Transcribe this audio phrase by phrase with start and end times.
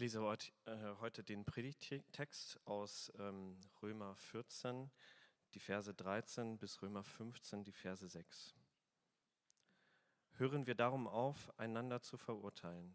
[0.00, 0.26] lese
[0.64, 4.90] äh, heute den Predigtext aus ähm, Römer 14,
[5.52, 8.54] die Verse 13 bis Römer 15, die Verse 6.
[10.38, 12.94] Hören wir darum auf, einander zu verurteilen.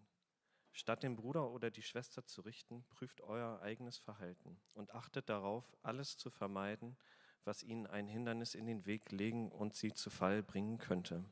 [0.72, 5.78] Statt den Bruder oder die Schwester zu richten, prüft euer eigenes Verhalten und achtet darauf,
[5.84, 6.98] alles zu vermeiden,
[7.44, 11.24] was ihnen ein Hindernis in den Weg legen und sie zu Fall bringen könnte.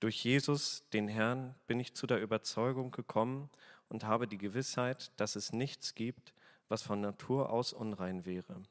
[0.00, 3.48] Durch Jesus, den Herrn, bin ich zu der Überzeugung gekommen
[3.88, 6.34] und habe die Gewissheit, dass es nichts gibt,
[6.68, 8.62] was von Natur aus unrein wäre.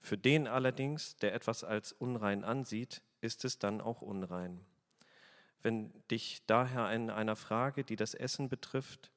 [0.00, 4.60] Für den allerdings, der etwas als unrein ansieht, ist es dann auch unrein.
[5.62, 9.10] Wenn dich daher in einer Frage, die das Essen betrifft,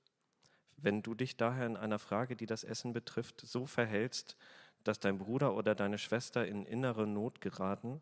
[0.77, 4.35] wenn du dich daher in einer Frage, die das Essen betrifft, so verhältst,
[4.83, 8.01] dass dein Bruder oder deine Schwester in innere Not geraten,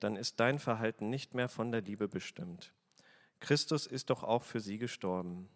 [0.00, 2.72] dann ist dein Verhalten nicht mehr von der Liebe bestimmt.
[3.38, 5.48] Christus ist doch auch für sie gestorben.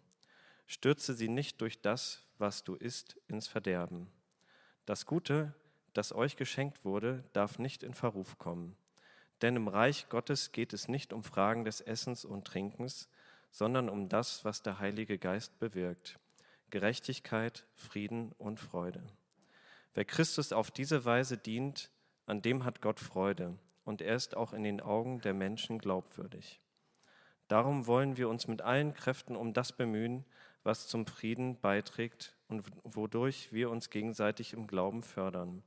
[0.67, 4.07] Stürze sie nicht durch das, was du isst, ins Verderben.
[4.85, 5.53] Das Gute,
[5.93, 8.75] das euch geschenkt wurde, darf nicht in Verruf kommen.
[9.41, 13.09] Denn im Reich Gottes geht es nicht um Fragen des Essens und Trinkens,
[13.51, 16.19] sondern um das, was der Heilige Geist bewirkt.
[16.69, 19.03] Gerechtigkeit, Frieden und Freude.
[19.93, 21.91] Wer Christus auf diese Weise dient,
[22.25, 26.59] an dem hat Gott Freude und er ist auch in den Augen der Menschen glaubwürdig.
[27.47, 30.25] Darum wollen wir uns mit allen Kräften um das bemühen,
[30.63, 35.63] was zum Frieden beiträgt und wodurch wir uns gegenseitig im Glauben fördern.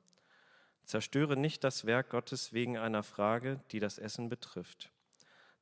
[0.85, 4.91] Zerstöre nicht das Werk Gottes wegen einer Frage, die das Essen betrifft.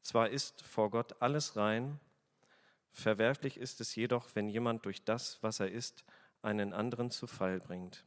[0.01, 2.01] Zwar ist vor Gott alles rein,
[2.93, 6.05] verwerflich ist es jedoch, wenn jemand durch das, was er isst,
[6.43, 8.05] einen anderen zu Fall bringt.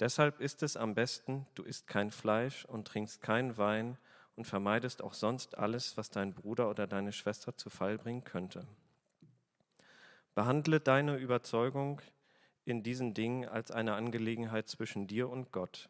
[0.00, 3.98] Deshalb ist es am besten, du isst kein Fleisch und trinkst keinen Wein
[4.36, 8.66] und vermeidest auch sonst alles, was dein Bruder oder deine Schwester zu Fall bringen könnte.
[10.34, 12.00] Behandle deine Überzeugung
[12.64, 15.88] in diesen Dingen als eine Angelegenheit zwischen dir und Gott.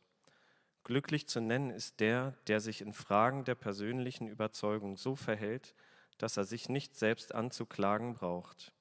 [0.84, 5.74] Glücklich zu nennen ist der, der sich in Fragen der persönlichen Überzeugung so verhält,
[6.16, 8.72] dass er sich nicht selbst anzuklagen braucht.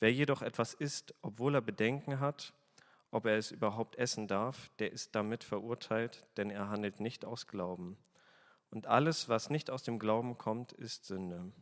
[0.00, 2.54] Wer jedoch etwas isst, obwohl er Bedenken hat,
[3.10, 7.46] ob er es überhaupt essen darf, der ist damit verurteilt, denn er handelt nicht aus
[7.46, 7.96] Glauben.
[8.70, 11.52] Und alles, was nicht aus dem Glauben kommt, ist Sünde.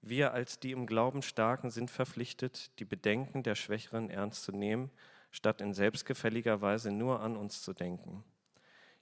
[0.00, 4.90] Wir als die im Glauben Starken sind verpflichtet, die Bedenken der Schwächeren ernst zu nehmen,
[5.30, 8.24] statt in selbstgefälliger Weise nur an uns zu denken.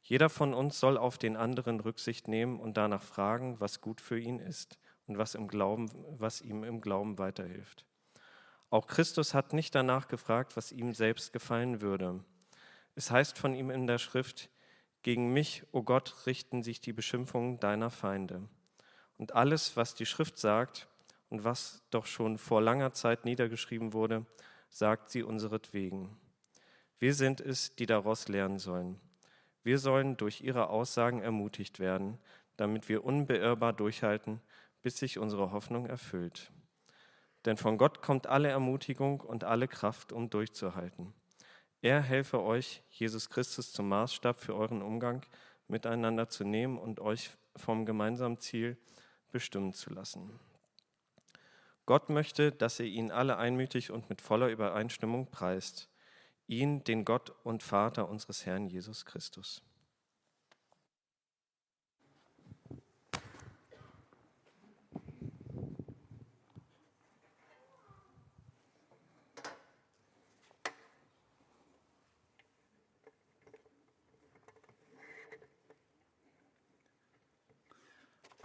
[0.02, 4.18] Jeder von uns soll auf den anderen Rücksicht nehmen und danach fragen, was gut für
[4.18, 7.85] ihn ist und was, im Glauben, was ihm im Glauben weiterhilft.
[8.70, 12.24] Auch Christus hat nicht danach gefragt, was ihm selbst gefallen würde.
[12.94, 14.50] Es heißt von ihm in der Schrift,
[15.02, 18.48] gegen mich, o oh Gott, richten sich die Beschimpfungen deiner Feinde.
[19.18, 20.88] Und alles, was die Schrift sagt
[21.28, 24.26] und was doch schon vor langer Zeit niedergeschrieben wurde,
[24.68, 26.16] sagt sie unseretwegen.
[26.98, 28.98] Wir sind es, die daraus lernen sollen.
[29.62, 32.18] Wir sollen durch ihre Aussagen ermutigt werden,
[32.56, 34.40] damit wir unbeirrbar durchhalten,
[34.82, 36.50] bis sich unsere Hoffnung erfüllt.
[37.46, 41.14] Denn von Gott kommt alle Ermutigung und alle Kraft, um durchzuhalten.
[41.80, 45.24] Er helfe euch, Jesus Christus zum Maßstab für euren Umgang
[45.68, 48.76] miteinander zu nehmen und euch vom gemeinsamen Ziel
[49.30, 50.40] bestimmen zu lassen.
[51.86, 55.88] Gott möchte, dass ihr ihn alle einmütig und mit voller Übereinstimmung preist.
[56.48, 59.62] Ihn, den Gott und Vater unseres Herrn Jesus Christus.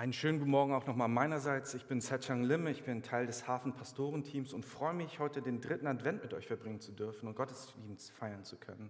[0.01, 1.75] Einen schönen guten Morgen auch nochmal meinerseits.
[1.75, 5.85] Ich bin Setchang Lim, ich bin Teil des Hafenpastorenteams und freue mich, heute den dritten
[5.85, 8.89] Advent mit euch verbringen zu dürfen und Gottesdienst feiern zu können.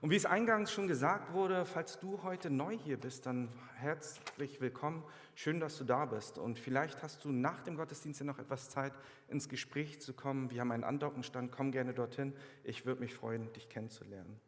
[0.00, 4.60] Und wie es eingangs schon gesagt wurde, falls du heute neu hier bist, dann herzlich
[4.60, 5.04] willkommen.
[5.36, 6.36] Schön, dass du da bist.
[6.36, 8.92] Und vielleicht hast du nach dem Gottesdienst ja noch etwas Zeit,
[9.28, 10.50] ins Gespräch zu kommen.
[10.50, 12.34] Wir haben einen Andockenstand, komm gerne dorthin.
[12.64, 14.40] Ich würde mich freuen, dich kennenzulernen.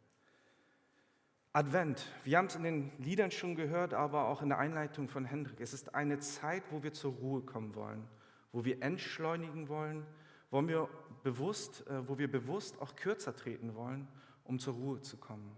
[1.54, 5.26] Advent, wir haben es in den Liedern schon gehört, aber auch in der Einleitung von
[5.26, 5.60] Hendrik.
[5.60, 8.08] Es ist eine Zeit, wo wir zur Ruhe kommen wollen,
[8.52, 10.06] wo wir entschleunigen wollen,
[10.50, 10.88] wo wir
[11.22, 14.08] bewusst, äh, wo wir bewusst auch kürzer treten wollen,
[14.44, 15.54] um zur Ruhe zu kommen.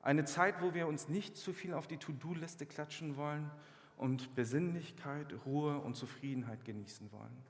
[0.00, 3.50] Eine Zeit, wo wir uns nicht zu viel auf die To-Do-Liste klatschen wollen
[3.98, 7.44] und Besinnlichkeit, Ruhe und Zufriedenheit genießen wollen.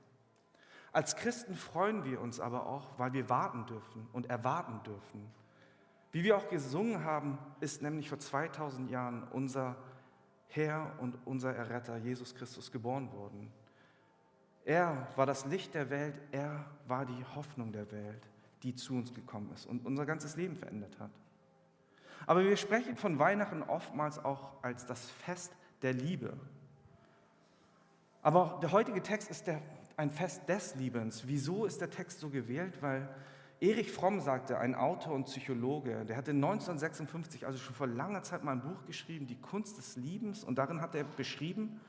[0.91, 5.31] Als Christen freuen wir uns aber auch, weil wir warten dürfen und erwarten dürfen
[6.11, 9.75] wie wir auch gesungen haben, ist nämlich vor 2000 Jahren unser
[10.47, 13.51] Herr und unser Erretter Jesus Christus geboren worden.
[14.65, 18.27] Er war das Licht der Welt, er war die Hoffnung der Welt.
[18.63, 21.09] die zu uns gekommen ist und unser ganzes Leben verändert hat.
[22.27, 26.37] Aber wir sprechen von Weihnachten oftmals auch als das Fest der Liebe.
[28.21, 29.61] Aber der heutige Text ist der,
[29.97, 31.23] ein Fest des Liebens.
[31.25, 32.81] Wieso ist der Text so gewählt?
[32.81, 33.09] Weil
[33.61, 38.43] Erich Fromm sagte, ein Autor und Psychologe, der hatte 1956, also schon vor langer Zeit,
[38.43, 40.43] mal ein Buch geschrieben, Die Kunst des Liebens.
[40.43, 41.79] Und darin hat er beschrieben,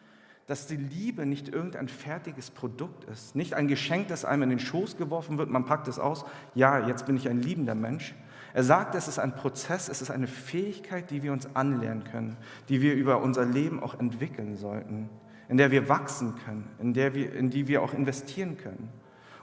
[0.46, 4.58] dass die Liebe nicht irgendein fertiges Produkt ist, nicht ein Geschenk, das einem in den
[4.58, 8.14] Schoß geworfen wird, man packt es aus, ja, jetzt bin ich ein liebender Mensch.
[8.52, 12.36] Er sagt, es ist ein Prozess, es ist eine Fähigkeit, die wir uns anlernen können,
[12.68, 15.08] die wir über unser Leben auch entwickeln sollten,
[15.48, 18.90] in der wir wachsen können, in, der wir, in die wir auch investieren können.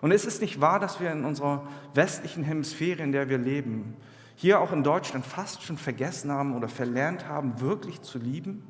[0.01, 3.95] Und ist es nicht wahr, dass wir in unserer westlichen Hemisphäre, in der wir leben,
[4.35, 8.63] hier auch in Deutschland fast schon vergessen haben oder verlernt haben, wirklich zu lieben?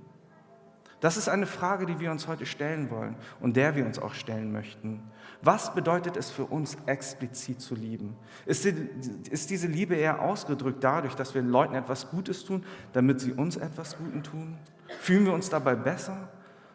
[1.00, 4.14] Das ist eine Frage, die wir uns heute stellen wollen und der wir uns auch
[4.14, 5.02] stellen möchten.
[5.42, 8.18] Was bedeutet es für uns, explizit zu lieben?
[8.46, 8.90] Ist, die,
[9.30, 13.56] ist diese Liebe eher ausgedrückt dadurch, dass wir Leuten etwas Gutes tun, damit sie uns
[13.56, 14.58] etwas Gutes tun?
[15.00, 16.30] Fühlen wir uns dabei besser?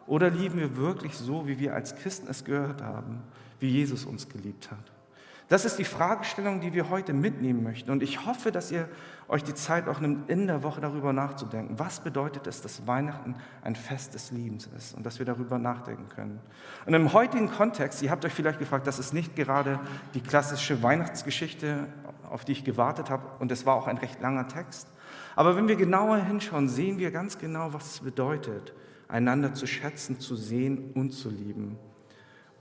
[0.07, 3.21] Oder lieben wir wirklich so, wie wir als Christen es gehört haben,
[3.65, 4.91] wie Jesus uns geliebt hat?
[5.47, 7.91] Das ist die Fragestellung, die wir heute mitnehmen möchten.
[7.91, 8.87] Und ich hoffe, dass ihr
[9.27, 11.77] euch die Zeit auch nimmt, in der Woche darüber nachzudenken.
[11.77, 16.09] Was bedeutet es, dass Weihnachten ein Fest des Liebens ist und dass wir darüber nachdenken
[16.09, 16.39] können?
[16.87, 19.79] Und im heutigen Kontext, ihr habt euch vielleicht gefragt, das ist nicht gerade
[20.15, 21.87] die klassische Weihnachtsgeschichte,
[22.29, 23.23] auf die ich gewartet habe.
[23.37, 24.87] Und es war auch ein recht langer Text.
[25.35, 28.73] Aber wenn wir genauer hinschauen, sehen wir ganz genau, was es bedeutet,
[29.07, 31.77] einander zu schätzen, zu sehen und zu lieben.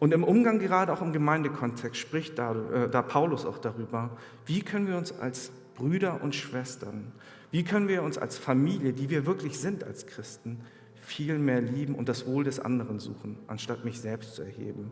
[0.00, 4.10] Und im Umgang, gerade auch im Gemeindekontext, spricht da, äh, da Paulus auch darüber,
[4.46, 7.12] wie können wir uns als Brüder und Schwestern,
[7.50, 10.60] wie können wir uns als Familie, die wir wirklich sind als Christen,
[10.94, 14.90] viel mehr lieben und das Wohl des anderen suchen, anstatt mich selbst zu erheben.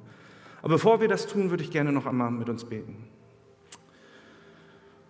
[0.61, 3.09] Aber bevor wir das tun, würde ich gerne noch einmal mit uns beten.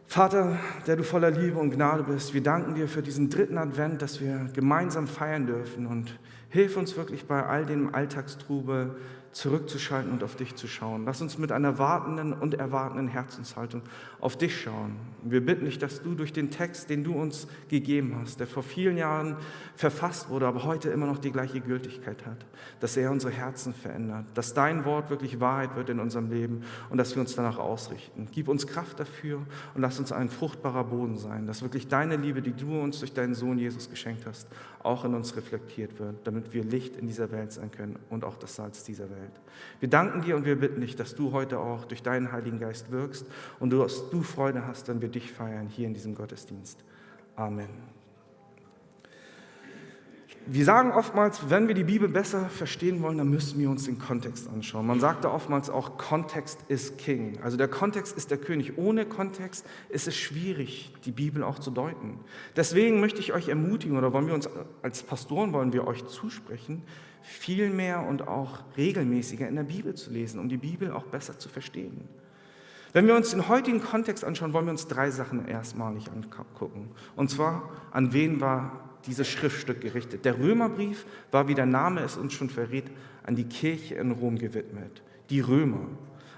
[0.06, 4.03] Vater, der du voller Liebe und Gnade bist, wir danken dir für diesen dritten Advent,
[4.03, 6.19] dass wir gemeinsam feiern dürfen und
[6.50, 8.97] hilf uns wirklich bei all dem Alltagstrubel,
[9.32, 11.05] zurückzuschalten und auf dich zu schauen.
[11.06, 13.82] Lass uns mit einer wartenden und erwartenden Herzenshaltung
[14.20, 14.96] auf dich schauen.
[15.23, 18.62] Wir bitten dich, dass du durch den Text, den du uns gegeben hast, der vor
[18.62, 19.37] vielen Jahren
[19.75, 22.44] verfasst wurde, aber heute immer noch die gleiche Gültigkeit hat,
[22.81, 26.99] dass er unsere Herzen verändert, dass dein Wort wirklich Wahrheit wird in unserem Leben und
[26.99, 28.28] dass wir uns danach ausrichten.
[28.32, 29.38] Gib uns Kraft dafür
[29.75, 33.14] und lass uns ein fruchtbarer Boden sein, dass wirklich deine Liebe, die du uns durch
[33.14, 34.46] deinen Sohn Jesus geschenkt hast,
[34.82, 38.37] auch in uns reflektiert wird, damit wir Licht in dieser Welt sein können und auch
[38.37, 39.22] das Salz dieser Welt.
[39.81, 42.91] Wir danken dir und wir bitten dich, dass du heute auch durch deinen Heiligen Geist
[42.91, 43.27] wirkst
[43.59, 46.85] und dass du Freude hast, wenn wir dich feiern hier in diesem Gottesdienst.
[47.37, 47.69] Amen.
[50.47, 54.01] Wir sagen oftmals, wenn wir die Bibel besser verstehen wollen, dann müssen wir uns den
[54.01, 54.85] Kontext anschauen.
[54.85, 57.39] Man sagt da oftmals auch, Kontext ist King.
[57.45, 58.77] Also der Kontext ist der König.
[58.77, 62.19] Ohne Kontext ist es schwierig, die Bibel auch zu deuten.
[62.57, 64.49] Deswegen möchte ich euch ermutigen, oder wollen wir uns
[64.83, 66.83] als Pastoren, wollen wir euch zusprechen,
[67.23, 71.39] viel mehr und auch regelmäßiger in der Bibel zu lesen, um die Bibel auch besser
[71.39, 72.09] zu verstehen.
[72.93, 76.91] Wenn wir uns den heutigen Kontext anschauen, wollen wir uns drei Sachen erstmalig angucken.
[77.17, 80.25] Und zwar, an wen war dieses Schriftstück gerichtet?
[80.25, 82.85] Der Römerbrief war, wie der Name es uns schon verrät,
[83.25, 85.03] an die Kirche in Rom gewidmet.
[85.31, 85.87] Die Römer.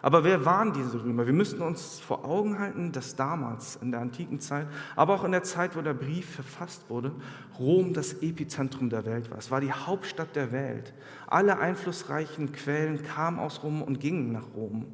[0.04, 1.24] Aber wer waren diese Römer?
[1.24, 5.32] Wir müssten uns vor Augen halten, dass damals in der antiken Zeit, aber auch in
[5.32, 7.10] der Zeit, wo der Brief verfasst wurde,
[7.58, 9.38] Rom das Epizentrum der Welt war.
[9.38, 10.92] Es war die Hauptstadt der Welt.
[11.26, 14.84] Alle einflussreichen Quellen kamen aus Rom und gingen nach Rom.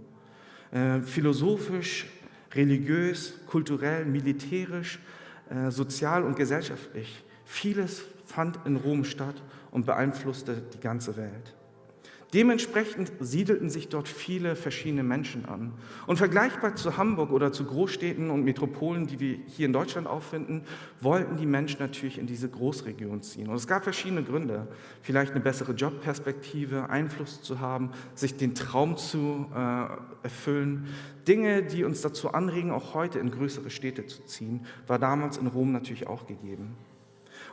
[0.70, 2.06] Äh, philosophisch,
[2.54, 5.00] religiös, kulturell, militärisch,
[5.49, 7.25] äh, sozial und gesellschaftlich.
[7.44, 9.42] Vieles fand in Rom statt
[9.73, 11.56] und beeinflusste die ganze Welt.
[12.32, 15.72] Dementsprechend siedelten sich dort viele verschiedene Menschen an.
[16.06, 20.62] Und vergleichbar zu Hamburg oder zu Großstädten und Metropolen, die wir hier in Deutschland auffinden,
[21.00, 23.49] wollten die Menschen natürlich in diese Großregion ziehen.
[23.49, 24.68] Und es gab verschiedene Gründe.
[25.02, 29.87] Vielleicht eine bessere Jobperspektive, Einfluss zu haben, sich den Traum zu äh,
[30.22, 30.87] erfüllen.
[31.26, 35.49] Dinge, die uns dazu anregen, auch heute in größere Städte zu ziehen, war damals in
[35.49, 36.76] Rom natürlich auch gegeben.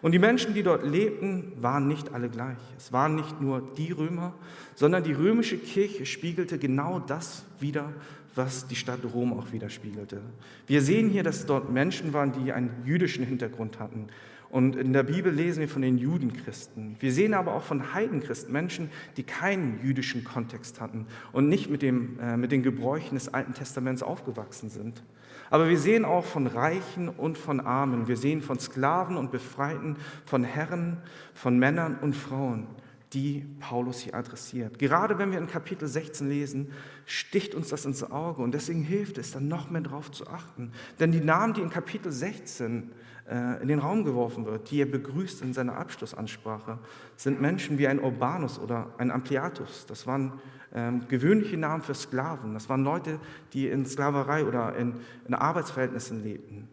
[0.02, 2.58] Und die Menschen, die dort lebten, waren nicht alle gleich.
[2.78, 4.34] Es waren nicht nur die Römer,
[4.76, 7.92] sondern die römische Kirche spiegelte genau das wider,
[8.36, 10.22] was die Stadt Rom auch widerspiegelte.
[10.68, 14.08] Wir sehen hier, dass dort Menschen waren, die einen jüdischen Hintergrund hatten.
[14.50, 16.96] Und in der Bibel lesen wir von den Judenchristen.
[17.00, 21.82] Wir sehen aber auch von Heidenchristen, Menschen, die keinen jüdischen Kontext hatten und nicht mit,
[21.82, 25.04] dem, äh, mit den Gebräuchen des Alten Testaments aufgewachsen sind.
[25.50, 28.08] Aber wir sehen auch von Reichen und von Armen.
[28.08, 30.98] Wir sehen von Sklaven und Befreiten, von Herren,
[31.34, 32.68] von Männern und Frauen.
[33.14, 34.80] die Paulus hier adressiert.
[34.80, 36.74] Gerade wenn wir in Kapitel 16 lesen,
[37.06, 40.74] sticht uns das ins Auge und deswegen hilft es, dann noch mehr darauf zu achten.
[41.00, 42.92] Denn die Namen, die in Kapitel 16
[43.30, 46.80] äh, in den Raum geworfen wird, die er begrüßt in seiner Abschlussansprache,
[47.16, 49.86] sind Menschen wie ein Urbanus oder ein Ampliatus.
[49.86, 50.34] Das waren
[50.74, 52.54] ähm, gewöhnliche Namen für Sklaven.
[52.54, 53.20] Das waren Leute,
[53.54, 54.96] die in Sklaverei oder in,
[55.28, 56.68] in Arbeitsverhältnissen lebten.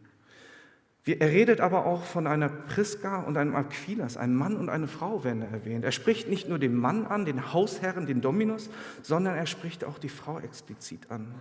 [1.06, 5.22] Er redet aber auch von einer Priska und einem Aquilas, einem Mann und eine Frau
[5.22, 5.84] werden erwähnt.
[5.84, 8.70] Er spricht nicht nur den Mann an, den Hausherren, den Dominus,
[9.02, 11.34] sondern er spricht auch die Frau explizit an.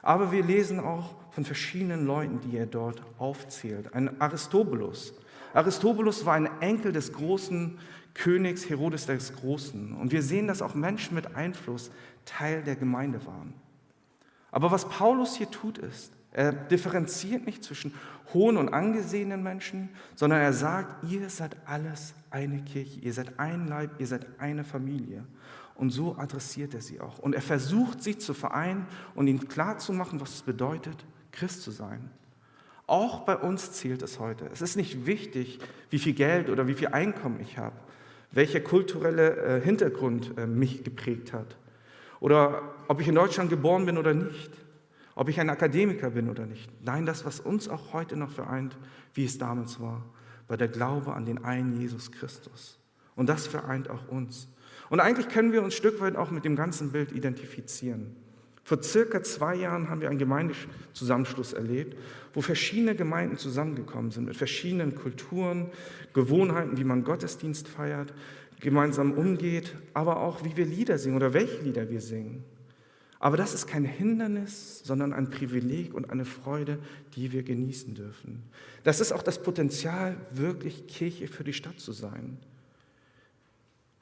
[0.00, 3.94] Aber wir lesen auch von verschiedenen Leuten, die er dort aufzählt.
[3.94, 5.14] Ein Aristobulus.
[5.54, 7.78] Aristobulus war ein Enkel des großen
[8.12, 9.92] Königs Herodes des Großen.
[9.92, 11.90] Und wir sehen, dass auch Menschen mit Einfluss
[12.24, 13.54] Teil der Gemeinde waren.
[14.50, 17.94] Aber was Paulus hier tut, ist, er differenziert nicht zwischen
[18.32, 23.68] hohen und angesehenen Menschen, sondern er sagt, ihr seid alles eine Kirche, ihr seid ein
[23.68, 25.24] Leib, ihr seid eine Familie.
[25.76, 27.18] Und so adressiert er sie auch.
[27.18, 32.10] Und er versucht, sich zu vereinen und ihnen klarzumachen, was es bedeutet, Christ zu sein.
[32.86, 34.48] Auch bei uns zählt es heute.
[34.52, 35.58] Es ist nicht wichtig,
[35.90, 37.76] wie viel Geld oder wie viel Einkommen ich habe,
[38.30, 41.56] welcher kulturelle äh, Hintergrund äh, mich geprägt hat
[42.20, 44.50] oder ob ich in Deutschland geboren bin oder nicht
[45.14, 46.68] ob ich ein Akademiker bin oder nicht.
[46.82, 48.76] Nein, das, was uns auch heute noch vereint,
[49.14, 50.04] wie es damals war,
[50.48, 52.78] war der Glaube an den einen Jesus Christus.
[53.14, 54.48] Und das vereint auch uns.
[54.90, 58.16] Und eigentlich können wir uns ein Stück weit auch mit dem ganzen Bild identifizieren.
[58.64, 61.98] Vor circa zwei Jahren haben wir einen Gemeindezusammenschluss erlebt,
[62.32, 65.70] wo verschiedene Gemeinden zusammengekommen sind, mit verschiedenen Kulturen,
[66.14, 68.14] Gewohnheiten, wie man Gottesdienst feiert,
[68.60, 72.42] gemeinsam umgeht, aber auch wie wir Lieder singen oder welche Lieder wir singen.
[73.18, 76.78] Aber das ist kein Hindernis, sondern ein Privileg und eine Freude,
[77.16, 78.42] die wir genießen dürfen.
[78.82, 82.38] Das ist auch das Potenzial, wirklich Kirche für die Stadt zu sein.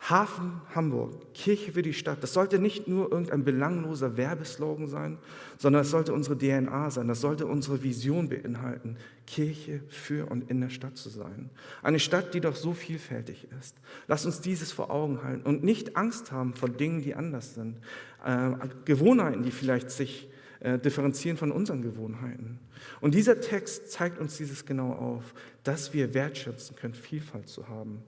[0.09, 5.19] Hafen Hamburg, Kirche für die Stadt, das sollte nicht nur irgendein belangloser Werbeslogan sein,
[5.59, 8.97] sondern es sollte unsere DNA sein, das sollte unsere Vision beinhalten,
[9.29, 11.51] Kirche für und in der Stadt zu sein.
[11.83, 13.77] Eine Stadt, die doch so vielfältig ist.
[14.09, 17.77] Lass uns dieses vor Augen halten und nicht Angst haben vor Dingen, die anders sind
[18.25, 18.51] äh,
[18.85, 20.29] Gewohnheiten, die vielleicht sich
[20.61, 22.59] äh, differenzieren von unseren Gewohnheiten.
[23.01, 28.03] Und dieser Text zeigt uns dieses genau auf, dass wir wertschätzen können, Vielfalt zu haben.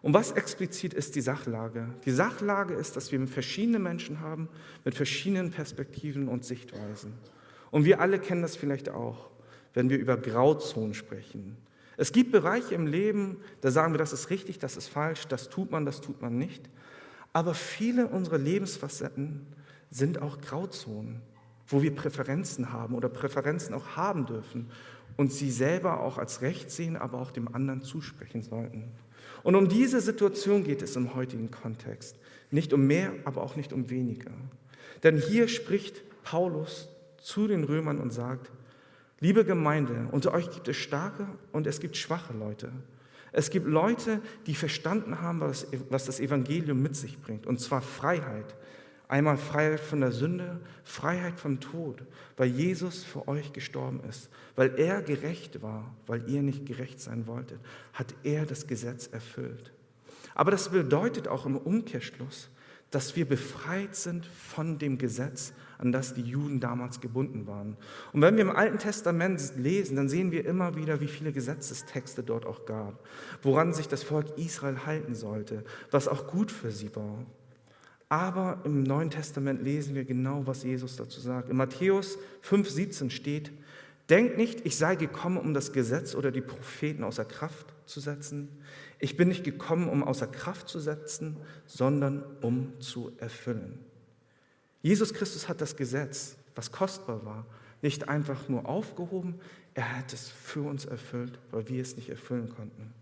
[0.00, 1.88] Und was explizit ist die Sachlage?
[2.04, 4.48] Die Sachlage ist, dass wir verschiedene Menschen haben
[4.84, 7.14] mit verschiedenen Perspektiven und Sichtweisen.
[7.70, 9.30] Und wir alle kennen das vielleicht auch,
[9.74, 11.56] wenn wir über Grauzonen sprechen.
[11.96, 15.48] Es gibt Bereiche im Leben, da sagen wir, das ist richtig, das ist falsch, das
[15.48, 16.70] tut man, das tut man nicht.
[17.32, 19.46] Aber viele unserer Lebensfacetten
[19.90, 21.20] sind auch Grauzonen,
[21.66, 24.70] wo wir Präferenzen haben oder Präferenzen auch haben dürfen
[25.16, 28.92] und sie selber auch als Recht sehen, aber auch dem anderen zusprechen sollten.
[29.48, 32.16] Und um diese Situation geht es im heutigen Kontext.
[32.50, 34.30] Nicht um mehr, aber auch nicht um weniger.
[35.02, 38.50] Denn hier spricht Paulus zu den Römern und sagt,
[39.20, 42.70] liebe Gemeinde, unter euch gibt es starke und es gibt schwache Leute.
[43.32, 48.54] Es gibt Leute, die verstanden haben, was das Evangelium mit sich bringt, und zwar Freiheit.
[49.08, 52.04] Einmal Freiheit von der Sünde, Freiheit vom Tod,
[52.36, 57.26] weil Jesus für euch gestorben ist, weil er gerecht war, weil ihr nicht gerecht sein
[57.26, 57.58] wolltet,
[57.94, 59.72] hat er das Gesetz erfüllt.
[60.34, 62.50] Aber das bedeutet auch im Umkehrschluss,
[62.90, 67.76] dass wir befreit sind von dem Gesetz, an das die Juden damals gebunden waren.
[68.12, 72.22] Und wenn wir im Alten Testament lesen, dann sehen wir immer wieder, wie viele Gesetzestexte
[72.22, 73.06] dort auch gab,
[73.42, 77.24] woran sich das Volk Israel halten sollte, was auch gut für sie war.
[78.08, 81.50] Aber im Neuen Testament lesen wir genau, was Jesus dazu sagt.
[81.50, 83.52] In Matthäus 5,17 steht,
[84.08, 88.48] Denkt nicht, ich sei gekommen, um das Gesetz oder die Propheten außer Kraft zu setzen.
[88.98, 91.36] Ich bin nicht gekommen, um außer Kraft zu setzen,
[91.66, 93.78] sondern um zu erfüllen.
[94.80, 97.46] Jesus Christus hat das Gesetz, was kostbar war,
[97.82, 99.34] nicht einfach nur aufgehoben,
[99.74, 102.94] er hat es für uns erfüllt, weil wir es nicht erfüllen konnten.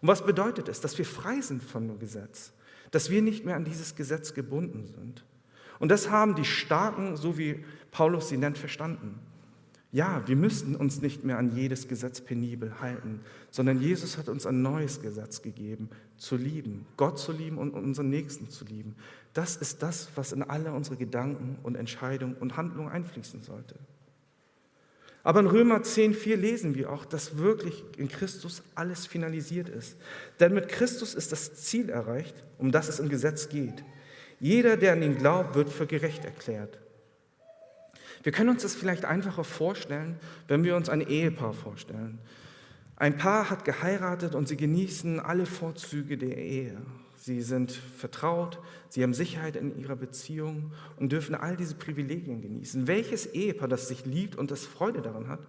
[0.00, 0.80] Und was bedeutet es?
[0.80, 2.52] Dass wir frei sind von dem Gesetz,
[2.92, 5.24] dass wir nicht mehr an dieses Gesetz gebunden sind.
[5.80, 9.18] Und das haben die Starken, so wie Paulus sie nennt, verstanden.
[9.90, 13.20] Ja, wir müssen uns nicht mehr an jedes Gesetz penibel halten,
[13.50, 18.08] sondern Jesus hat uns ein neues Gesetz gegeben, zu lieben, Gott zu lieben und unseren
[18.08, 18.94] Nächsten zu lieben.
[19.34, 23.74] Das ist das, was in alle unsere Gedanken und Entscheidungen und Handlungen einfließen sollte.
[25.24, 29.96] Aber in Römer 10,4 lesen wir auch, dass wirklich in Christus alles finalisiert ist.
[30.40, 33.84] Denn mit Christus ist das Ziel erreicht, um das es im Gesetz geht.
[34.40, 36.78] Jeder, der an ihn glaubt, wird für gerecht erklärt.
[38.24, 42.18] Wir können uns das vielleicht einfacher vorstellen, wenn wir uns ein Ehepaar vorstellen.
[42.96, 46.76] Ein Paar hat geheiratet und sie genießen alle Vorzüge der Ehe.
[47.22, 52.88] Sie sind vertraut, sie haben Sicherheit in ihrer Beziehung und dürfen all diese Privilegien genießen.
[52.88, 55.40] Welches Ehepaar, das sich liebt und das Freude daran hat,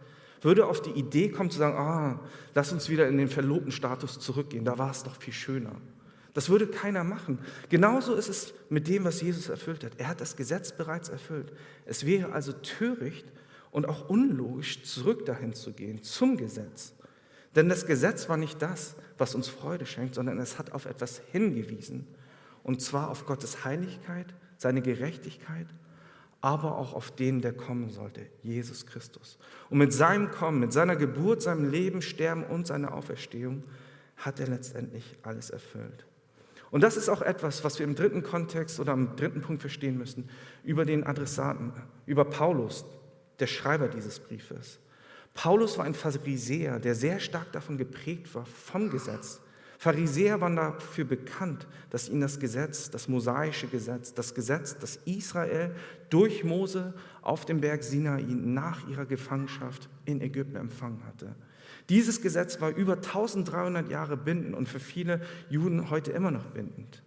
[0.42, 2.20] würde auf die Idee kommen zu sagen, ah,
[2.53, 5.72] lass uns wieder in den verlobten Status zurückgehen, da war es doch viel schöner.
[6.36, 7.39] Das würde keiner machen.
[7.70, 9.94] Genauso ist es mit dem, was Jesus erfüllt hat.
[9.98, 11.53] Er hat das Gesetz bereits erfüllt.
[11.86, 13.25] Es wäre also töricht
[13.72, 16.94] und auch unlogisch, zurück dahin zu gehen, zum Gesetz.
[17.55, 21.22] Denn das Gesetz war nicht das, was uns Freude schenkt, sondern es hat auf etwas
[21.31, 22.07] hingewiesen.
[22.63, 25.67] Und zwar auf Gottes Heiligkeit, seine Gerechtigkeit,
[26.41, 29.38] aber auch auf den, der kommen sollte, Jesus Christus.
[29.69, 33.63] Und mit seinem Kommen, mit seiner Geburt, seinem Leben, Sterben und seiner Auferstehung
[34.17, 36.05] hat er letztendlich alles erfüllt.
[36.72, 39.98] Und das ist auch etwas, was wir im dritten Kontext oder am dritten Punkt verstehen
[39.98, 40.29] müssen,
[40.63, 41.72] über den Adressaten,
[42.05, 42.83] über Paulus,
[43.39, 44.79] der Schreiber dieses Briefes.
[45.33, 49.41] Paulus war ein Pharisäer, der sehr stark davon geprägt war, vom Gesetz.
[49.79, 55.75] Pharisäer waren dafür bekannt, dass ihnen das Gesetz, das mosaische Gesetz, das Gesetz, das Israel
[56.09, 61.35] durch Mose auf dem Berg Sinai nach ihrer Gefangenschaft in Ägypten empfangen hatte.
[61.89, 67.03] Dieses Gesetz war über 1300 Jahre bindend und für viele Juden heute immer noch bindend.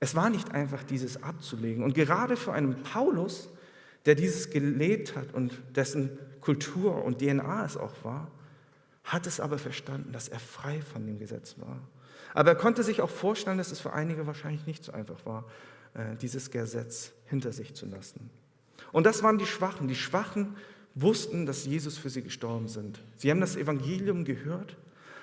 [0.00, 1.82] Es war nicht einfach, dieses abzulegen.
[1.82, 3.50] Und gerade für einen Paulus,
[4.06, 8.30] der dieses gelebt hat und dessen Kultur und DNA es auch war,
[9.04, 11.78] hat es aber verstanden, dass er frei von dem Gesetz war.
[12.34, 15.44] Aber er konnte sich auch vorstellen, dass es für einige wahrscheinlich nicht so einfach war,
[15.94, 18.30] äh, dieses Gesetz hinter sich zu lassen.
[18.92, 19.88] Und das waren die Schwachen.
[19.88, 20.56] Die Schwachen
[20.94, 23.00] wussten, dass Jesus für sie gestorben sind.
[23.16, 24.76] Sie haben das Evangelium gehört,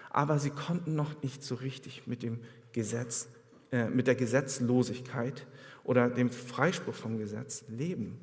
[0.09, 2.39] aber sie konnten noch nicht so richtig mit dem
[2.71, 3.27] Gesetz,
[3.71, 5.45] äh, mit der Gesetzlosigkeit
[5.83, 8.17] oder dem Freispruch vom Gesetz leben.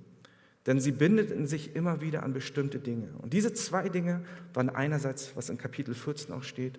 [0.66, 3.09] Denn sie bindeten sich immer wieder an bestimmte Dinge.
[3.21, 6.78] Und diese zwei Dinge waren einerseits, was in Kapitel 14 auch steht,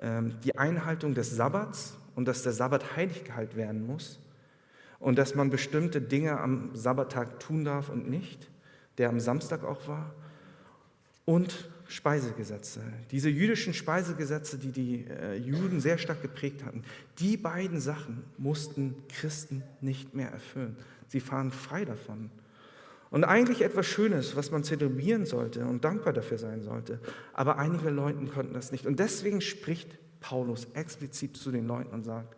[0.00, 4.18] ähm, die Einhaltung des Sabbats und dass der Sabbat heilig gehalten werden muss
[4.98, 8.48] und dass man bestimmte Dinge am Sabbattag tun darf und nicht,
[8.96, 10.14] der am Samstag auch war,
[11.24, 12.80] und Speisegesetze.
[13.10, 16.82] Diese jüdischen Speisegesetze, die die äh, Juden sehr stark geprägt hatten,
[17.18, 20.76] die beiden Sachen mussten Christen nicht mehr erfüllen.
[21.06, 22.30] Sie fahren frei davon.
[23.10, 27.00] Und eigentlich etwas Schönes, was man zelebrieren sollte und dankbar dafür sein sollte.
[27.32, 28.86] Aber einige Leute konnten das nicht.
[28.86, 32.36] Und deswegen spricht Paulus explizit zu den Leuten und sagt,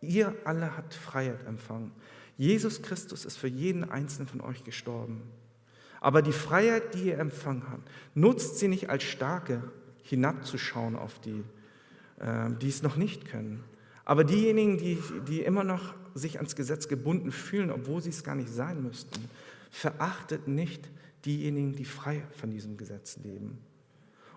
[0.00, 1.92] ihr alle habt Freiheit empfangen.
[2.38, 5.22] Jesus Christus ist für jeden einzelnen von euch gestorben.
[6.00, 9.62] Aber die Freiheit, die ihr empfangen habt, nutzt sie nicht als starke,
[10.02, 11.44] hinabzuschauen auf die,
[12.18, 13.62] äh, die es noch nicht können.
[14.06, 18.34] Aber diejenigen, die, die immer noch sich ans Gesetz gebunden fühlen, obwohl sie es gar
[18.34, 19.28] nicht sein müssten,
[19.70, 20.90] verachtet nicht
[21.24, 23.58] diejenigen, die frei von diesem Gesetz leben.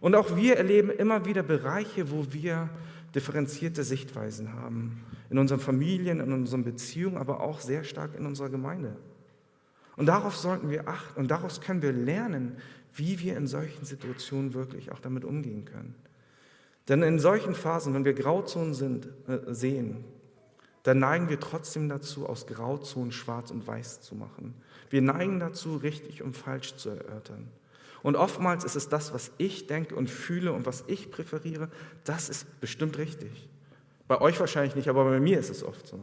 [0.01, 2.69] Und auch wir erleben immer wieder Bereiche, wo wir
[3.15, 5.01] differenzierte Sichtweisen haben.
[5.29, 8.97] In unseren Familien, in unseren Beziehungen, aber auch sehr stark in unserer Gemeinde.
[9.95, 12.57] Und darauf sollten wir achten und daraus können wir lernen,
[12.95, 15.95] wie wir in solchen Situationen wirklich auch damit umgehen können.
[16.89, 20.03] Denn in solchen Phasen, wenn wir Grauzonen sind, äh, sehen,
[20.83, 24.53] dann neigen wir trotzdem dazu, aus Grauzonen schwarz und weiß zu machen.
[24.89, 27.49] Wir neigen dazu, richtig und falsch zu erörtern.
[28.03, 31.69] Und oftmals ist es das, was ich denke und fühle und was ich präferiere,
[32.03, 33.49] das ist bestimmt richtig.
[34.09, 35.99] Bei euch wahrscheinlich nicht, aber bei mir ist es oft so.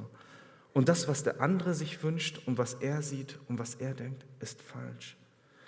[0.72, 4.24] Und das, was der andere sich wünscht und was er sieht und was er denkt,
[4.40, 5.16] ist falsch.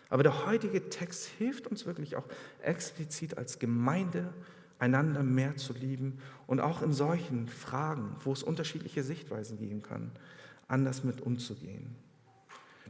[0.09, 2.25] Aber der heutige Text hilft uns wirklich auch
[2.63, 4.33] explizit als Gemeinde
[4.83, 6.19] einander mehr zu lieben
[6.49, 10.11] und auch in solchen Fragen, wo es unterschiedliche Sichtweisen geben kann,
[10.67, 11.95] anders mit umzugehen.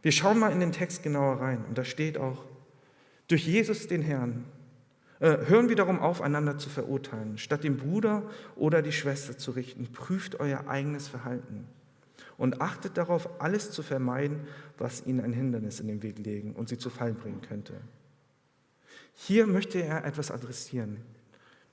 [0.01, 2.47] Wir schauen mal in den Text genauer rein und da steht auch,
[3.29, 4.45] durch Jesus den Herrn
[5.21, 7.37] äh, hören wir darum auf, einander zu verurteilen.
[7.37, 8.23] Statt den Bruder
[8.57, 11.67] oder die Schwester zu richten, prüft euer eigenes Verhalten
[12.39, 14.41] und achtet darauf, alles zu vermeiden,
[14.79, 17.75] was ihnen ein Hindernis in den Weg legen und sie zu Fall bringen könnte.
[19.13, 20.97] Hier möchte er etwas adressieren.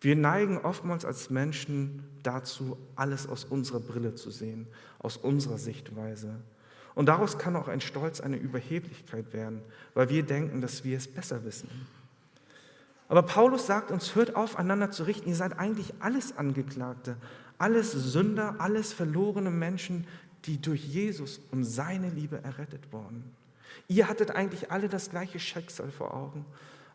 [0.02, 4.68] Wir neigen oftmals als Menschen dazu, alles aus unserer Brille zu sehen,
[5.00, 6.36] aus unserer Sichtweise.
[6.96, 9.62] Und daraus kann auch ein Stolz, eine Überheblichkeit werden,
[9.94, 11.70] weil wir denken, dass wir es besser wissen.
[13.08, 15.30] Aber Paulus sagt uns, hört auf, einander zu richten.
[15.30, 17.18] Ihr seid eigentlich alles Angeklagte,
[17.58, 20.06] alles Sünder, alles verlorene Menschen,
[20.46, 23.24] die durch Jesus und seine Liebe errettet wurden.
[23.88, 26.46] Ihr hattet eigentlich alle das gleiche Schicksal vor Augen,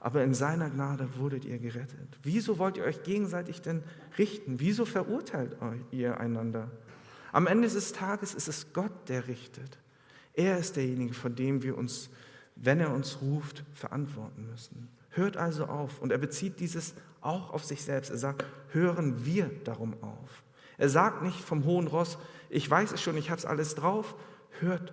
[0.05, 2.19] aber in seiner Gnade wurdet ihr gerettet.
[2.23, 3.83] Wieso wollt ihr euch gegenseitig denn
[4.19, 4.61] richten?
[4.61, 5.57] Wieso verurteilt
[5.93, 6.71] ihr einander?
[7.33, 9.79] Am Ende des Tages ist es Gott, der richtet.
[10.35, 12.11] Er ist derjenige, von dem wir uns,
[12.55, 14.91] wenn er uns ruft, verantworten müssen.
[15.09, 16.03] Hört also auf.
[16.03, 18.11] Und er bezieht dieses auch auf sich selbst.
[18.11, 20.43] Er sagt, hören wir darum auf.
[20.77, 22.19] Er sagt nicht vom hohen Ross,
[22.51, 24.17] ich weiß es schon, ich habe es alles drauf,
[24.61, 24.93] hört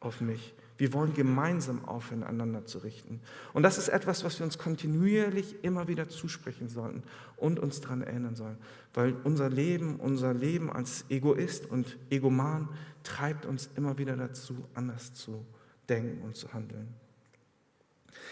[0.00, 0.54] auf mich.
[0.78, 3.20] Wir wollen gemeinsam aufhören, einander zu richten.
[3.52, 7.02] Und das ist etwas, was wir uns kontinuierlich immer wieder zusprechen sollten
[7.36, 8.56] und uns daran erinnern sollen.
[8.94, 12.68] Weil unser Leben, unser Leben als Egoist und Egoman
[13.02, 15.44] treibt uns immer wieder dazu, anders zu
[15.88, 16.94] denken und zu handeln.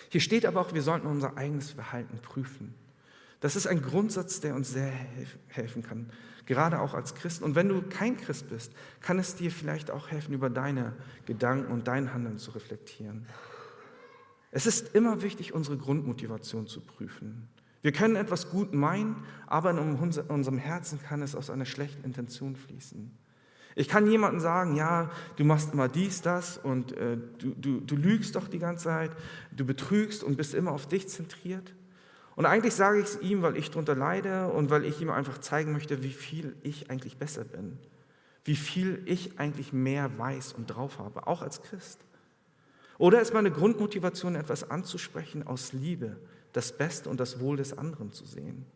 [0.08, 2.74] Hier steht aber auch, wir sollten unser eigenes Verhalten prüfen.
[3.40, 4.92] Das ist ein Grundsatz, der uns sehr
[5.48, 6.10] helfen kann,
[6.46, 7.44] gerade auch als Christen.
[7.44, 10.94] Und wenn du kein Christ bist, kann es dir vielleicht auch helfen, über deine
[11.26, 13.26] Gedanken und dein Handeln zu reflektieren.
[14.52, 17.48] Es ist immer wichtig, unsere Grundmotivation zu prüfen.
[17.82, 22.56] Wir können etwas gut meinen, aber in unserem Herzen kann es aus einer schlechten Intention
[22.56, 23.16] fließen.
[23.78, 27.94] Ich kann jemandem sagen, ja, du machst immer dies, das und äh, du, du, du
[27.94, 29.10] lügst doch die ganze Zeit,
[29.54, 31.74] du betrügst und bist immer auf dich zentriert.
[32.36, 35.38] Und eigentlich sage ich es ihm, weil ich darunter leide und weil ich ihm einfach
[35.38, 37.78] zeigen möchte, wie viel ich eigentlich besser bin,
[38.44, 41.98] wie viel ich eigentlich mehr weiß und drauf habe, auch als Christ.
[42.98, 46.16] Oder ist meine Grundmotivation, etwas anzusprechen aus Liebe,
[46.52, 48.66] das Beste und das Wohl des anderen zu sehen?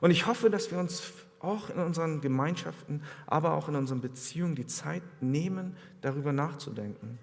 [0.00, 4.54] Und ich hoffe, dass wir uns auch in unseren Gemeinschaften, aber auch in unseren Beziehungen
[4.54, 7.18] die Zeit nehmen, darüber nachzudenken.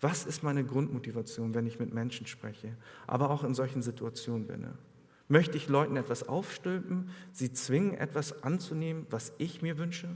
[0.00, 4.66] Was ist meine Grundmotivation, wenn ich mit Menschen spreche, aber auch in solchen Situationen bin?
[5.32, 10.08] Möchte ich Leuten etwas aufstülpen, sie zwingen, etwas anzunehmen, was ich mir wünsche?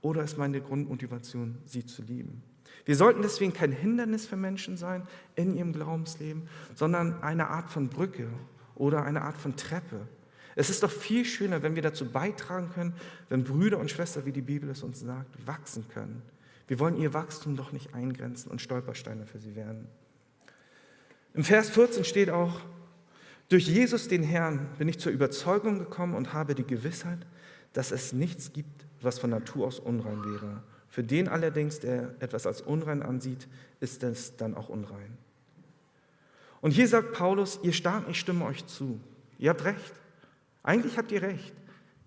[0.00, 2.42] Oder ist meine Grundmotivation, sie zu lieben?
[2.84, 7.88] Wir sollten deswegen kein Hindernis für Menschen sein in ihrem Glaubensleben, sondern eine Art von
[7.88, 8.26] Brücke
[8.74, 10.08] oder eine Art von Treppe,
[10.56, 12.92] es ist doch viel schöner, wenn wir dazu beitragen können,
[13.28, 16.20] wenn Brüder und Schwestern, wie die Bibel es uns sagt, wachsen können.
[16.66, 19.86] Wir wollen ihr Wachstum doch nicht eingrenzen und Stolpersteine für sie werden.
[21.32, 22.60] Im Vers 14 steht auch,
[23.48, 27.26] durch Jesus den Herrn bin ich zur Überzeugung gekommen und habe die Gewissheit,
[27.72, 30.62] dass es nichts gibt, was von Natur aus unrein wäre.
[30.88, 33.46] Für den allerdings, der etwas als unrein ansieht,
[33.80, 35.16] ist es dann auch unrein.
[36.60, 39.00] Und hier sagt Paulus, ihr Starken, ich stimme euch zu.
[39.38, 39.94] Ihr habt recht.
[40.62, 41.54] Eigentlich habt ihr recht.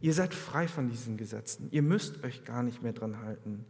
[0.01, 1.69] Ihr seid frei von diesen Gesetzen.
[1.71, 3.65] Ihr müsst euch gar nicht mehr dran halten.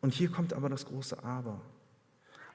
[0.00, 1.60] Und hier kommt aber das große Aber.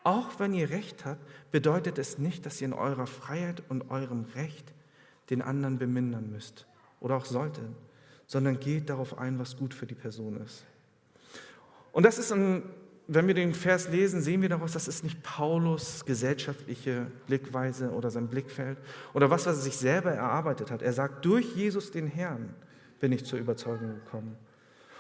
[0.03, 4.25] Auch wenn ihr Recht habt, bedeutet es nicht, dass ihr in eurer Freiheit und eurem
[4.35, 4.73] Recht
[5.29, 6.67] den anderen bemindern müsst
[6.99, 7.63] oder auch solltet,
[8.27, 10.65] sondern geht darauf ein, was gut für die Person ist.
[11.91, 12.63] Und das ist ein
[13.07, 18.09] wenn wir den Vers lesen, sehen wir daraus, das ist nicht Paulus gesellschaftliche Blickweise oder
[18.09, 18.77] sein Blickfeld
[19.13, 20.81] oder was, was er sich selber erarbeitet hat.
[20.81, 22.53] Er sagt, durch Jesus den Herrn
[22.99, 24.37] bin ich zur Überzeugung gekommen.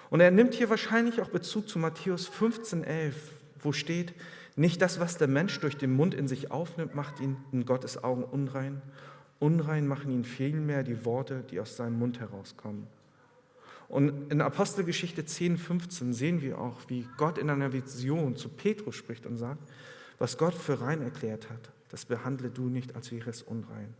[0.09, 3.13] Und er nimmt hier wahrscheinlich auch Bezug zu Matthäus 15,11,
[3.59, 4.13] wo steht,
[4.55, 8.03] nicht das, was der Mensch durch den Mund in sich aufnimmt, macht ihn in Gottes
[8.03, 8.81] Augen unrein.
[9.39, 12.87] Unrein machen ihn vielmehr die Worte, die aus seinem Mund herauskommen.
[13.89, 18.95] Und in Apostelgeschichte 10, 15 sehen wir auch, wie Gott in einer Vision zu Petrus
[18.95, 19.61] spricht und sagt,
[20.17, 23.93] was Gott für rein erklärt hat, das behandle du nicht, als wäre es unrein.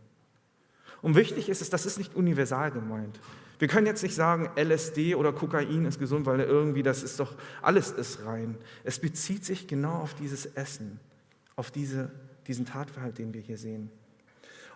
[1.02, 3.20] Und wichtig ist es, das ist nicht universal gemeint.
[3.64, 7.34] Wir können jetzt nicht sagen, LSD oder Kokain ist gesund, weil irgendwie das ist doch,
[7.62, 8.58] alles ist rein.
[8.82, 11.00] Es bezieht sich genau auf dieses Essen,
[11.56, 12.10] auf diese,
[12.46, 13.90] diesen Tatverhalt, den wir hier sehen.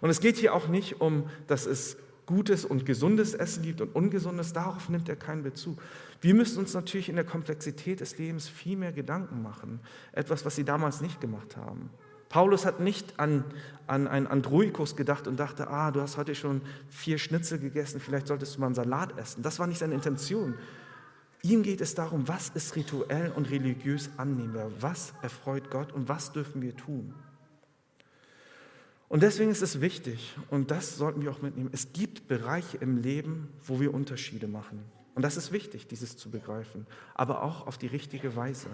[0.01, 3.95] Und es geht hier auch nicht um, dass es gutes und gesundes Essen gibt und
[3.95, 5.79] ungesundes, darauf nimmt er keinen Bezug.
[6.23, 9.81] Wir müssen uns natürlich in der Komplexität des Lebens viel mehr Gedanken machen.
[10.13, 11.91] Etwas, was sie damals nicht gemacht haben.
[12.29, 13.45] Paulus hat nicht an,
[13.87, 18.27] an einen Androikus gedacht und dachte, ah, du hast heute schon vier Schnitzel gegessen, vielleicht
[18.27, 19.43] solltest du mal einen Salat essen.
[19.43, 20.55] Das war nicht seine Intention.
[21.43, 26.33] Ihm geht es darum, was ist rituell und religiös annehmbar, was erfreut Gott und was
[26.33, 27.15] dürfen wir tun.
[29.09, 32.99] Und deswegen ist es wichtig, und das sollten wir auch mitnehmen, es gibt Bereiche im
[32.99, 34.85] Leben, wo wir Unterschiede machen.
[35.15, 38.69] Und das ist wichtig, dieses zu begreifen, aber auch auf die richtige Weise.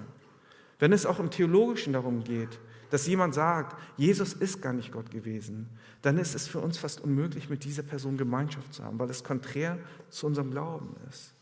[0.78, 2.58] Wenn es auch im Theologischen darum geht,
[2.94, 5.68] dass jemand sagt, Jesus ist gar nicht Gott gewesen,
[6.02, 9.24] dann ist es für uns fast unmöglich, mit dieser Person Gemeinschaft zu haben, weil es
[9.24, 9.78] konträr
[10.10, 11.34] zu unserem Glauben ist.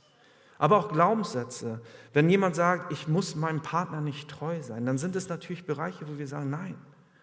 [0.58, 1.80] Aber auch Glaubenssätze.
[2.12, 6.06] Wenn jemand sagt, ich muss meinem Partner nicht treu sein, dann sind es natürlich Bereiche,
[6.08, 6.76] wo wir sagen, nein,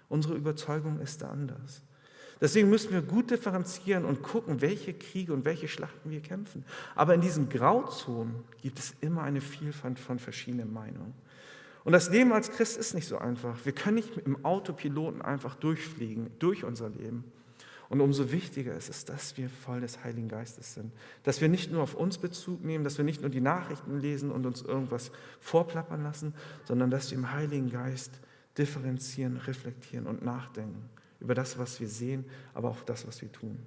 [0.09, 1.83] Unsere Überzeugung ist da anders.
[2.41, 6.65] Deswegen müssen wir gut differenzieren und gucken, welche Kriege und welche Schlachten wir kämpfen.
[6.95, 11.13] Aber in diesen Grauzonen gibt es immer eine Vielfalt von verschiedenen Meinungen.
[11.83, 13.57] Und das Leben als Christ ist nicht so einfach.
[13.65, 17.23] Wir können nicht dem Autopiloten einfach durchfliegen, durch unser Leben.
[17.89, 20.91] Und umso wichtiger ist es, dass wir voll des Heiligen Geistes sind.
[21.23, 24.29] Dass wir nicht nur auf uns Bezug nehmen, dass wir nicht nur die Nachrichten lesen
[24.29, 28.11] und uns irgendwas vorplappern lassen, sondern dass wir im Heiligen Geist
[28.57, 30.89] differenzieren, reflektieren und nachdenken
[31.19, 33.57] über das, was wir sehen, aber auch das, was wir tun.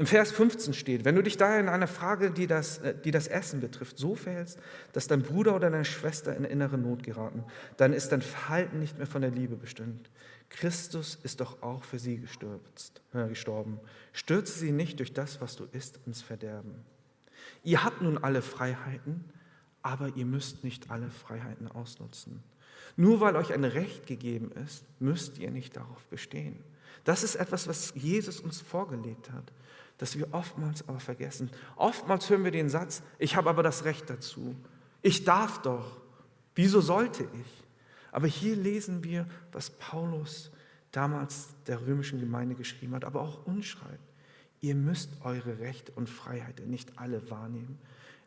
[0.00, 3.10] Im Vers 15 steht, wenn du dich daher in einer Frage, die das, äh, die
[3.10, 4.58] das Essen betrifft, so verhältst,
[4.94, 7.44] dass dein Bruder oder deine Schwester in innere Not geraten,
[7.76, 10.08] dann ist dein Verhalten nicht mehr von der Liebe bestimmt.
[10.48, 13.78] Christus ist doch auch für sie gestürzt, äh, gestorben.
[14.14, 16.76] Stürze sie nicht durch das, was du isst, ins Verderben.
[17.62, 19.26] Ihr habt nun alle Freiheiten,
[19.82, 22.42] aber ihr müsst nicht alle Freiheiten ausnutzen.
[22.96, 26.64] Nur weil euch ein Recht gegeben ist, müsst ihr nicht darauf bestehen.
[27.04, 29.52] Das ist etwas, was Jesus uns vorgelegt hat,
[30.00, 31.50] das wir oftmals aber vergessen.
[31.76, 34.56] Oftmals hören wir den Satz, ich habe aber das Recht dazu.
[35.02, 36.00] Ich darf doch.
[36.54, 37.64] Wieso sollte ich?
[38.10, 40.52] Aber hier lesen wir, was Paulus
[40.90, 44.10] damals der römischen Gemeinde geschrieben hat, aber auch uns schreibt.
[44.62, 47.78] Ihr müsst eure Rechte und Freiheiten nicht alle wahrnehmen.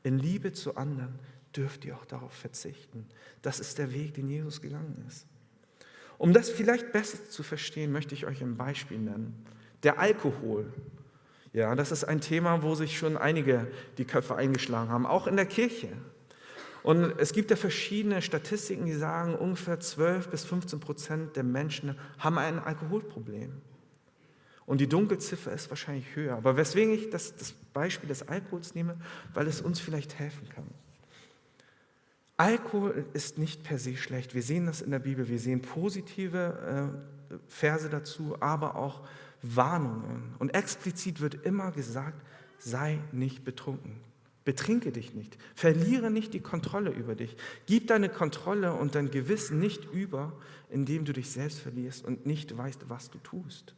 [0.04, 1.18] In Liebe zu anderen
[1.56, 3.08] dürft ihr auch darauf verzichten.
[3.42, 5.26] Das ist der Weg, den Jesus gegangen ist.
[6.20, 9.44] Um das vielleicht besser zu verstehen, möchte ich euch ein Beispiel nennen.
[9.82, 10.72] Der Alkohol.
[11.54, 13.68] Ja, das ist ein Thema, wo sich schon einige
[14.00, 15.90] die Köpfe eingeschlagen haben, auch in der Kirche.
[16.82, 21.98] Und es gibt ja verschiedene Statistiken, die sagen, ungefähr 12 bis 15 Prozent der Menschen
[22.18, 23.54] haben ein Alkoholproblem.
[24.66, 26.36] Und die Dunkelziffer ist wahrscheinlich höher.
[26.36, 28.98] Aber weswegen ich das, das Beispiel des Alkohols nehme,
[29.34, 30.66] weil es uns vielleicht helfen kann.
[32.36, 34.34] Alkohol ist nicht per se schlecht.
[34.34, 35.30] Wir sehen das in der Bibel.
[35.30, 36.92] Wir sehen positive
[37.30, 39.02] äh, Verse dazu, aber auch
[39.44, 40.34] Warnungen.
[40.40, 42.26] Und explizit wird immer gesagt,
[42.58, 44.00] sei nicht betrunken.
[44.46, 45.38] Betrinke dich nicht.
[45.56, 47.38] Verliere nicht die Kontrolle über dich.
[47.66, 50.34] Gib deine Kontrolle und dein Gewissen nicht über,
[50.70, 53.76] indem du dich selbst verlierst und nicht weißt, was du tust.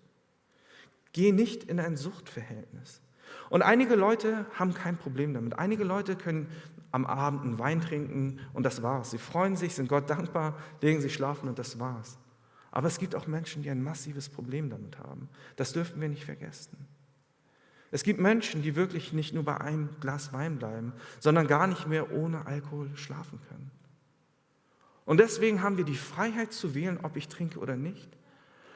[1.13, 3.01] Geh nicht in ein Suchtverhältnis.
[3.49, 5.57] Und einige Leute haben kein Problem damit.
[5.59, 6.47] Einige Leute können
[6.91, 9.11] am Abend einen Wein trinken und das war's.
[9.11, 12.17] Sie freuen sich, sind Gott dankbar, legen sich schlafen und das war's.
[12.75, 15.29] Aber es gibt auch Menschen, die ein massives Problem damit haben.
[15.55, 16.77] Das dürfen wir nicht vergessen.
[17.89, 21.87] Es gibt Menschen, die wirklich nicht nur bei einem Glas Wein bleiben, sondern gar nicht
[21.87, 23.71] mehr ohne Alkohol schlafen können.
[25.05, 28.09] Und deswegen haben wir die Freiheit zu wählen, ob ich trinke oder nicht.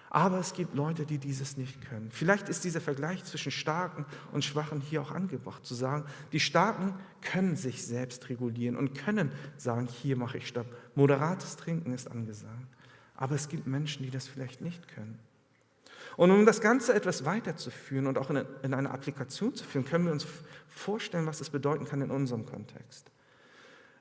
[0.09, 2.09] Aber es gibt Leute, die dieses nicht können.
[2.09, 6.93] Vielleicht ist dieser Vergleich zwischen Starken und Schwachen hier auch angebracht, zu sagen, die Starken
[7.19, 10.67] können sich selbst regulieren und können sagen, hier mache ich Stopp.
[10.95, 12.78] Moderates Trinken ist angesagt.
[13.19, 15.19] Aber es gibt Menschen, die das vielleicht nicht können.
[16.15, 20.13] Und um das Ganze etwas weiterzuführen und auch in eine Applikation zu führen, können wir
[20.13, 20.25] uns
[20.69, 23.11] vorstellen, was es bedeuten kann in unserem Kontext.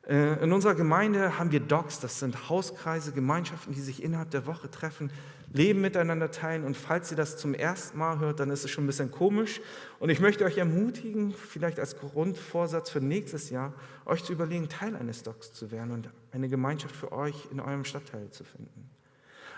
[0.07, 4.47] Äh, in unserer Gemeinde haben wir Docs, das sind Hauskreise, Gemeinschaften, die sich innerhalb der
[4.47, 5.11] Woche treffen,
[5.53, 6.63] Leben miteinander teilen.
[6.63, 9.61] Und falls ihr das zum ersten Mal hört, dann ist es schon ein bisschen komisch.
[9.99, 13.75] Und ich möchte euch ermutigen, vielleicht als Grundvorsatz für nächstes Jahr,
[14.07, 17.85] euch zu überlegen, Teil eines Docs zu werden und eine Gemeinschaft für euch in eurem
[17.85, 18.98] Stadtteil zu finden.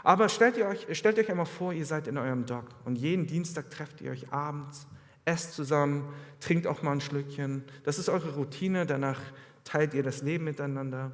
[0.03, 3.27] Aber stellt, ihr euch, stellt euch einmal vor, ihr seid in eurem Dock und jeden
[3.27, 4.87] Dienstag trefft ihr euch abends,
[5.25, 6.09] esst zusammen,
[6.41, 7.65] trinkt auch mal ein Schlückchen.
[7.85, 9.21] Das ist eure Routine, danach
[9.65, 11.13] teilt ihr das Leben miteinander,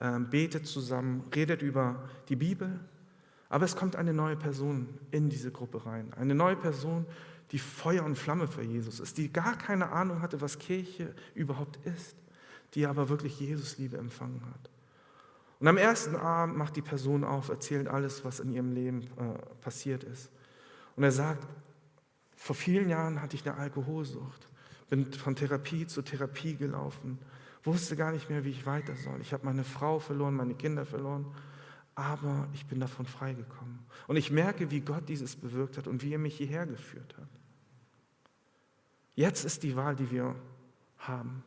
[0.00, 2.80] ähm, betet zusammen, redet über die Bibel.
[3.48, 6.12] Aber es kommt eine neue Person in diese Gruppe rein.
[6.14, 7.06] Eine neue Person,
[7.50, 11.78] die Feuer und Flamme für Jesus ist, die gar keine Ahnung hatte, was Kirche überhaupt
[11.86, 12.14] ist,
[12.74, 14.70] die aber wirklich Jesus Liebe empfangen hat.
[15.60, 19.38] Und am ersten Abend macht die Person auf, erzählt alles, was in ihrem Leben äh,
[19.60, 20.30] passiert ist.
[20.94, 21.46] Und er sagt,
[22.36, 24.48] vor vielen Jahren hatte ich eine Alkoholsucht,
[24.88, 27.18] bin von Therapie zu Therapie gelaufen,
[27.64, 29.20] wusste gar nicht mehr, wie ich weiter soll.
[29.20, 31.26] Ich habe meine Frau verloren, meine Kinder verloren,
[31.96, 33.80] aber ich bin davon freigekommen.
[34.06, 37.28] Und ich merke, wie Gott dieses bewirkt hat und wie er mich hierher geführt hat.
[39.16, 40.36] Jetzt ist die Wahl, die wir
[40.98, 41.42] haben.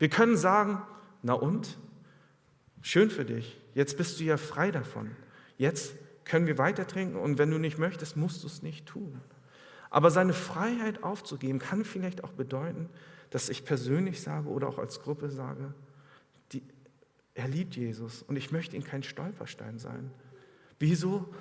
[0.00, 0.82] Wir können sagen,
[1.22, 1.78] na und?
[2.82, 3.58] Schön für dich.
[3.74, 5.12] Jetzt bist du ja frei davon.
[5.56, 9.20] Jetzt können wir weiter trinken und wenn du nicht möchtest, musst du es nicht tun.
[9.88, 12.88] Aber seine Freiheit aufzugeben kann vielleicht auch bedeuten,
[13.30, 15.74] dass ich persönlich sage oder auch als Gruppe sage,
[16.52, 16.62] die,
[17.34, 20.10] er liebt Jesus und ich möchte ihm kein Stolperstein sein.
[20.78, 21.32] Wieso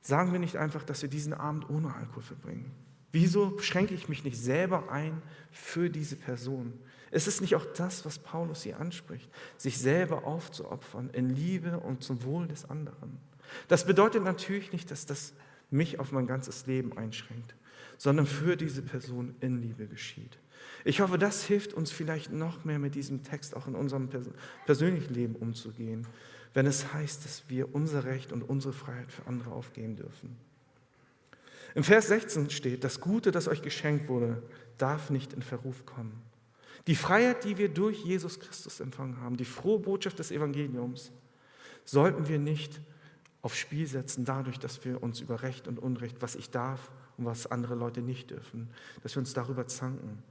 [0.00, 2.70] sagen wir nicht einfach, dass wir diesen Abend ohne Alkohol verbringen?
[3.12, 6.72] Wieso schränke ich mich nicht selber ein für diese Person?
[7.10, 12.04] Es ist nicht auch das, was Paulus hier anspricht, sich selber aufzuopfern in Liebe und
[12.04, 13.18] zum Wohl des anderen.
[13.66, 15.32] Das bedeutet natürlich nicht, dass das
[15.70, 17.56] mich auf mein ganzes Leben einschränkt,
[17.98, 20.38] sondern für diese Person in Liebe geschieht.
[20.84, 24.08] Ich hoffe, das hilft uns vielleicht noch mehr mit diesem Text auch in unserem
[24.66, 26.06] persönlichen Leben umzugehen,
[26.54, 30.36] wenn es heißt, dass wir unser Recht und unsere Freiheit für andere aufgeben dürfen.
[31.74, 34.42] Im Vers 16 steht, das Gute, das euch geschenkt wurde,
[34.78, 36.22] darf nicht in Verruf kommen.
[36.86, 41.12] Die Freiheit, die wir durch Jesus Christus empfangen haben, die frohe Botschaft des Evangeliums,
[41.84, 42.80] sollten wir nicht
[43.42, 47.24] aufs Spiel setzen dadurch, dass wir uns über Recht und Unrecht, was ich darf und
[47.24, 48.68] was andere Leute nicht dürfen,
[49.02, 50.22] dass wir uns darüber zanken.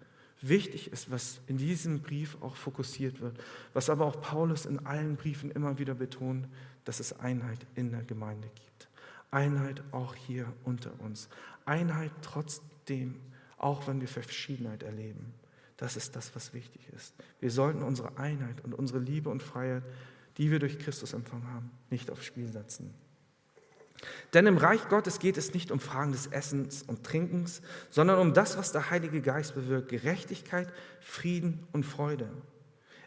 [0.41, 3.37] Wichtig ist, was in diesem Brief auch fokussiert wird,
[3.73, 6.47] was aber auch Paulus in allen Briefen immer wieder betont,
[6.85, 8.88] dass es Einheit in der Gemeinde gibt.
[9.31, 11.29] Einheit auch hier unter uns.
[11.65, 13.19] Einheit trotzdem,
[13.57, 15.33] auch wenn wir Verschiedenheit erleben.
[15.77, 17.13] Das ist das, was wichtig ist.
[17.39, 19.83] Wir sollten unsere Einheit und unsere Liebe und Freiheit,
[20.37, 22.93] die wir durch Christus empfangen haben, nicht aufs Spiel setzen.
[24.33, 28.33] Denn im Reich Gottes geht es nicht um Fragen des Essens und Trinkens, sondern um
[28.33, 32.29] das, was der Heilige Geist bewirkt, Gerechtigkeit, Frieden und Freude.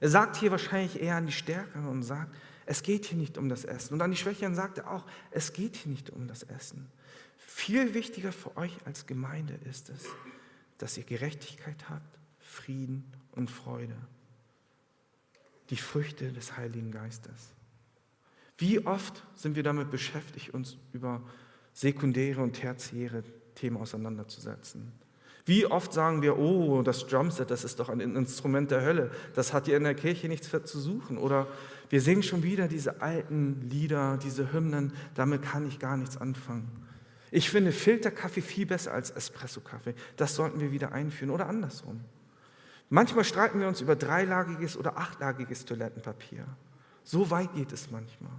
[0.01, 2.35] Er sagt hier wahrscheinlich eher an die Stärkeren und sagt,
[2.73, 3.93] es geht hier nicht um das Essen.
[3.93, 6.91] Und an die Schwächeren sagt er auch, es geht hier nicht um das Essen.
[7.37, 10.07] Viel wichtiger für euch als Gemeinde ist es,
[10.79, 13.95] dass ihr Gerechtigkeit habt, Frieden und Freude.
[15.69, 17.53] Die Früchte des Heiligen Geistes.
[18.57, 21.21] Wie oft sind wir damit beschäftigt, uns über
[21.75, 23.23] sekundäre und tertiäre
[23.55, 24.93] Themen auseinanderzusetzen?
[25.45, 29.53] Wie oft sagen wir, oh, das Drumset, das ist doch ein Instrument der Hölle, das
[29.53, 31.19] hat hier in der Kirche nichts zu suchen.
[31.19, 31.49] Oder
[31.91, 36.71] wir singen schon wieder diese alten Lieder, diese Hymnen, damit kann ich gar nichts anfangen.
[37.33, 39.95] Ich finde Filterkaffee viel besser als Espresso-Kaffee.
[40.17, 42.01] Das sollten wir wieder einführen oder andersrum.
[42.89, 46.45] Manchmal streiten wir uns über dreilagiges oder achtlagiges Toilettenpapier.
[47.05, 48.33] So weit geht es manchmal.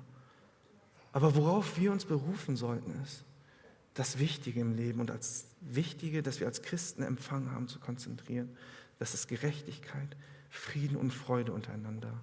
[1.12, 3.24] Aber worauf wir uns berufen sollten, ist,
[3.93, 8.49] das Wichtige im Leben und als Wichtige, das wir als Christen empfangen haben, zu konzentrieren.
[8.99, 10.15] Das ist Gerechtigkeit,
[10.49, 12.13] Frieden und Freude untereinander.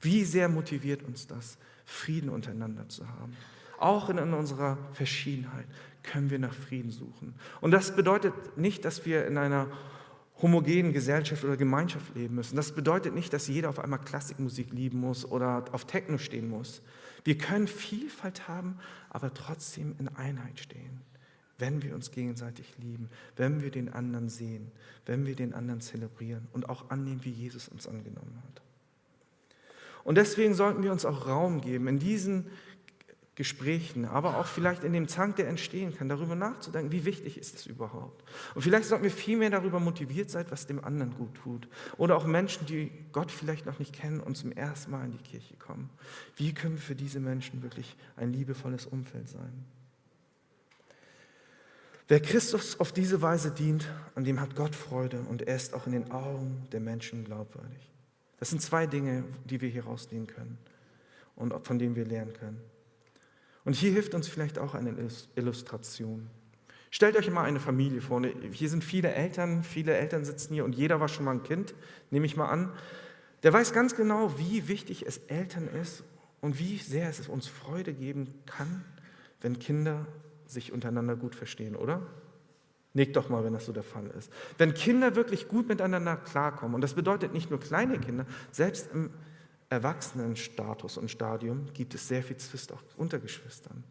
[0.00, 3.36] Wie sehr motiviert uns das, Frieden untereinander zu haben?
[3.78, 5.66] Auch in unserer Verschiedenheit
[6.02, 7.34] können wir nach Frieden suchen.
[7.60, 9.68] Und das bedeutet nicht, dass wir in einer
[10.40, 12.56] homogenen Gesellschaft oder Gemeinschaft leben müssen.
[12.56, 16.82] Das bedeutet nicht, dass jeder auf einmal Klassikmusik lieben muss oder auf Techno stehen muss.
[17.24, 18.78] Wir können Vielfalt haben,
[19.10, 21.00] aber trotzdem in Einheit stehen,
[21.58, 24.70] wenn wir uns gegenseitig lieben, wenn wir den anderen sehen,
[25.06, 28.62] wenn wir den anderen zelebrieren und auch annehmen, wie Jesus uns angenommen hat.
[30.04, 32.46] Und deswegen sollten wir uns auch Raum geben, in diesen
[33.38, 37.54] Gesprächen, aber auch vielleicht in dem Zank, der entstehen kann, darüber nachzudenken, wie wichtig ist
[37.54, 38.24] es überhaupt.
[38.56, 41.68] Und vielleicht sollten wir viel mehr darüber motiviert sein, was dem anderen gut tut.
[41.98, 45.18] Oder auch Menschen, die Gott vielleicht noch nicht kennen und zum ersten Mal in die
[45.22, 45.88] Kirche kommen.
[46.34, 49.64] Wie können wir für diese Menschen wirklich ein liebevolles Umfeld sein?
[52.10, 55.84] Wer Christus auf diese Weise dient, an dem hat Gott Freude und er ist auch
[55.84, 57.92] in den Augen der Menschen glaubwürdig.
[58.38, 60.56] Das sind zwei Dinge, die wir hier rausnehmen können
[61.36, 62.62] und von denen wir lernen können.
[63.66, 64.94] Und hier hilft uns vielleicht auch eine
[65.36, 66.30] Illustration.
[66.90, 68.22] Stellt euch mal eine Familie vor.
[68.52, 71.74] Hier sind viele Eltern, viele Eltern sitzen hier und jeder war schon mal ein Kind,
[72.10, 72.72] nehme ich mal an.
[73.42, 76.04] Der weiß ganz genau, wie wichtig es Eltern ist
[76.40, 78.82] und wie sehr es uns Freude geben kann,
[79.42, 80.06] wenn Kinder
[80.50, 82.02] sich untereinander gut verstehen, oder?
[82.94, 84.32] Nickt doch mal, wenn das so der Fall ist.
[84.56, 89.10] Wenn Kinder wirklich gut miteinander klarkommen, und das bedeutet nicht nur kleine Kinder, selbst im
[89.70, 93.84] Erwachsenenstatus und Stadium gibt es sehr viel Zwist auch unter Geschwistern.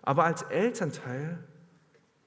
[0.00, 1.38] Aber als Elternteil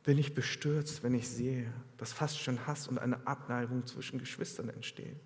[0.04, 4.70] bin ich bestürzt, wenn ich sehe, dass fast schon Hass und eine Abneigung zwischen Geschwistern
[4.70, 5.20] entstehen.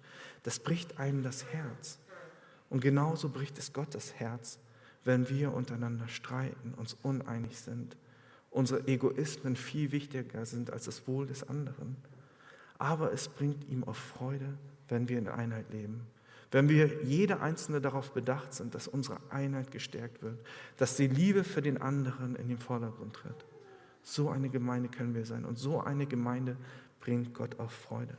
[0.43, 1.99] Das bricht einem das Herz.
[2.69, 4.59] Und genauso bricht es Gott das Herz,
[5.03, 7.97] wenn wir untereinander streiten, uns uneinig sind,
[8.51, 11.95] unsere Egoismen viel wichtiger sind als das Wohl des anderen.
[12.77, 14.57] Aber es bringt ihm auf Freude,
[14.87, 16.07] wenn wir in Einheit leben.
[16.51, 20.39] Wenn wir jede Einzelne darauf bedacht sind, dass unsere Einheit gestärkt wird,
[20.77, 23.45] dass die Liebe für den anderen in den Vordergrund tritt.
[24.01, 25.45] So eine Gemeinde können wir sein.
[25.45, 26.57] Und so eine Gemeinde
[27.01, 28.17] bringt Gott auf Freude.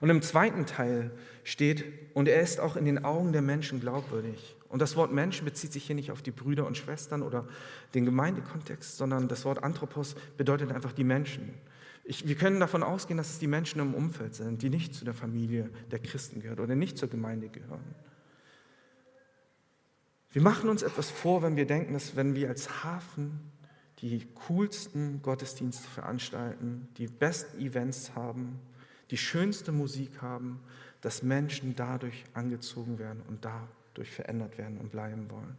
[0.00, 1.10] Und im zweiten Teil
[1.44, 4.56] steht, und er ist auch in den Augen der Menschen glaubwürdig.
[4.70, 7.46] Und das Wort Menschen bezieht sich hier nicht auf die Brüder und Schwestern oder
[7.92, 11.52] den Gemeindekontext, sondern das Wort Anthropos bedeutet einfach die Menschen.
[12.04, 15.04] Ich, wir können davon ausgehen, dass es die Menschen im Umfeld sind, die nicht zu
[15.04, 17.94] der Familie der Christen gehören oder nicht zur Gemeinde gehören.
[20.30, 23.50] Wir machen uns etwas vor, wenn wir denken, dass wenn wir als Hafen
[23.98, 28.60] die coolsten Gottesdienste veranstalten, die besten Events haben,
[29.10, 30.60] die schönste Musik haben,
[31.00, 33.44] dass Menschen dadurch angezogen werden und
[33.94, 35.56] dadurch verändert werden und bleiben wollen.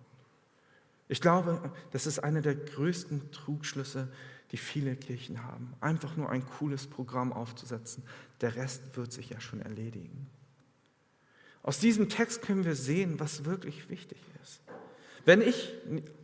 [1.07, 4.07] Ich glaube, das ist einer der größten Trugschlüsse,
[4.51, 5.73] die viele Kirchen haben.
[5.81, 8.03] Einfach nur ein cooles Programm aufzusetzen.
[8.39, 10.27] Der Rest wird sich ja schon erledigen.
[11.63, 14.61] Aus diesem Text können wir sehen, was wirklich wichtig ist.
[15.25, 15.73] Wenn ich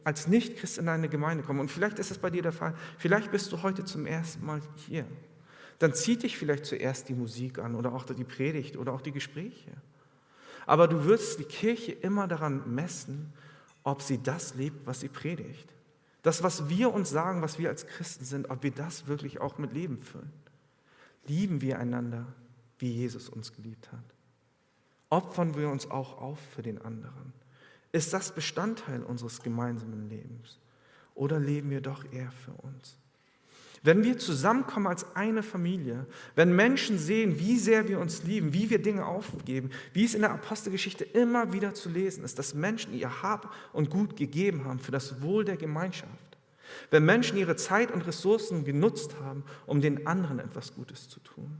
[0.04, 3.32] als Nicht-Christ in eine Gemeinde komme, und vielleicht ist es bei dir der Fall, vielleicht
[3.32, 5.06] bist du heute zum ersten Mal hier,
[5.80, 9.12] dann zieht dich vielleicht zuerst die Musik an oder auch die Predigt oder auch die
[9.12, 9.72] Gespräche.
[10.68, 13.34] Aber du wirst die Kirche immer daran messen,
[13.84, 15.74] ob sie das lebt, was sie predigt.
[16.22, 19.58] Das, was wir uns sagen, was wir als Christen sind, ob wir das wirklich auch
[19.58, 20.32] mit Leben füllen.
[21.26, 22.26] Lieben wir einander,
[22.80, 24.04] wie Jesus uns geliebt hat?
[25.10, 27.32] Opfern wir uns auch auf für den anderen?
[27.94, 30.60] Ist das Bestandteil unseres gemeinsamen Lebens?
[31.16, 32.98] Oder leben wir doch eher für uns?
[33.88, 38.70] Wenn wir zusammenkommen als eine Familie, wenn Menschen sehen, wie sehr wir uns lieben, wie
[38.70, 42.94] wir Dinge aufgeben, wie es in der Apostelgeschichte immer wieder zu lesen ist, dass Menschen
[42.94, 46.38] ihr Hab und Gut gegeben haben für das Wohl der Gemeinschaft.
[46.92, 51.58] Wenn Menschen ihre Zeit und Ressourcen genutzt haben, um den anderen etwas Gutes zu tun,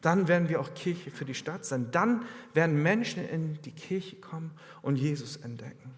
[0.00, 1.90] dann werden wir auch Kirche für die Stadt sein.
[1.90, 2.24] Dann
[2.54, 5.92] werden Menschen in die Kirche kommen und Jesus entdecken.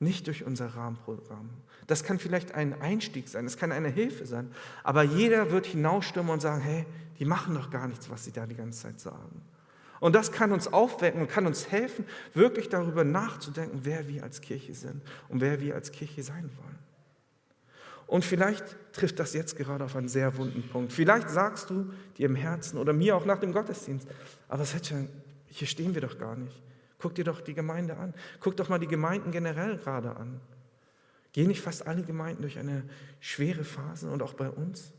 [0.00, 1.48] Nicht durch unser Rahmenprogramm,
[1.86, 4.50] das kann vielleicht ein Einstieg sein, das kann eine Hilfe sein.
[4.82, 6.86] Aber jeder wird hinausstürmen und sagen, hey,
[7.18, 9.42] die machen doch gar nichts, was sie da die ganze Zeit sagen.
[10.00, 12.04] Und das kann uns aufwecken und kann uns helfen,
[12.34, 16.78] wirklich darüber nachzudenken, wer wir als Kirche sind und wer wir als Kirche sein wollen.
[18.08, 20.92] Und vielleicht trifft das jetzt gerade auf einen sehr wunden Punkt.
[20.92, 24.08] Vielleicht sagst du dir im Herzen oder mir auch nach dem Gottesdienst,
[24.48, 25.08] aber Setchen,
[25.46, 26.60] hier stehen wir doch gar nicht.
[26.98, 28.12] Guck dir doch die Gemeinde an.
[28.40, 30.40] Guck doch mal die Gemeinden generell gerade an.
[31.32, 32.84] Gehen nicht fast alle Gemeinden durch eine
[33.20, 34.92] schwere Phase und auch bei uns?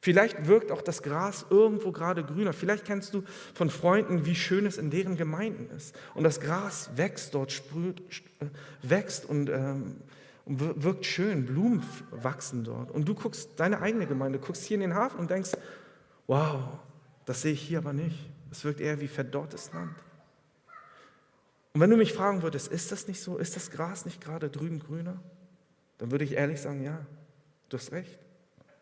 [0.00, 2.52] Vielleicht wirkt auch das Gras irgendwo gerade grüner.
[2.52, 5.96] Vielleicht kennst du von Freunden, wie schön es in deren Gemeinden ist.
[6.14, 8.02] Und das Gras wächst dort, sprüht,
[8.40, 8.46] äh,
[8.82, 9.96] wächst und, ähm,
[10.44, 11.44] wirkt schön.
[11.44, 12.92] Blumen wachsen dort.
[12.92, 15.52] Und du guckst deine eigene Gemeinde, guckst hier in den Hafen und denkst,
[16.28, 16.78] wow,
[17.24, 18.30] das sehe ich hier aber nicht.
[18.52, 19.96] Es wirkt eher wie verdorrtes Land.
[21.76, 23.36] Und wenn du mich fragen würdest, ist das nicht so?
[23.36, 25.20] Ist das Gras nicht gerade drüben grüner?
[25.98, 27.04] Dann würde ich ehrlich sagen, ja,
[27.68, 28.18] du hast recht.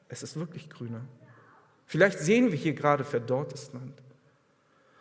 [0.07, 1.01] Es ist wirklich grüner.
[1.87, 4.01] Vielleicht sehen wir hier gerade verdorrtes Land.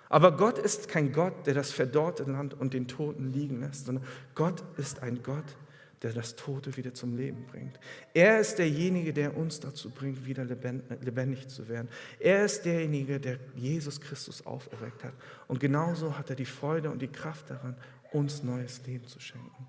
[0.09, 4.03] Aber Gott ist kein Gott, der das verdorrte Land und den Toten liegen lässt, sondern
[4.33, 5.55] Gott ist ein Gott,
[6.03, 7.79] der das Tote wieder zum Leben bringt.
[8.13, 11.87] Er ist derjenige, der uns dazu bringt, wieder lebendig zu werden.
[12.19, 15.13] Er ist derjenige, der Jesus Christus auferweckt hat.
[15.47, 17.77] Und genauso hat er die Freude und die Kraft daran,
[18.11, 19.67] uns neues Leben zu schenken.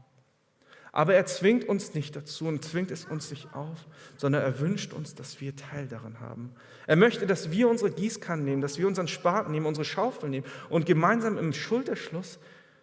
[0.91, 4.93] Aber er zwingt uns nicht dazu und zwingt es uns nicht auf, sondern er wünscht
[4.93, 6.53] uns, dass wir Teil daran haben.
[6.87, 10.47] Er möchte, dass wir unsere Gießkannen nehmen, dass wir unseren Spaten nehmen, unsere Schaufel nehmen
[10.69, 12.39] und gemeinsam im Schulterschluss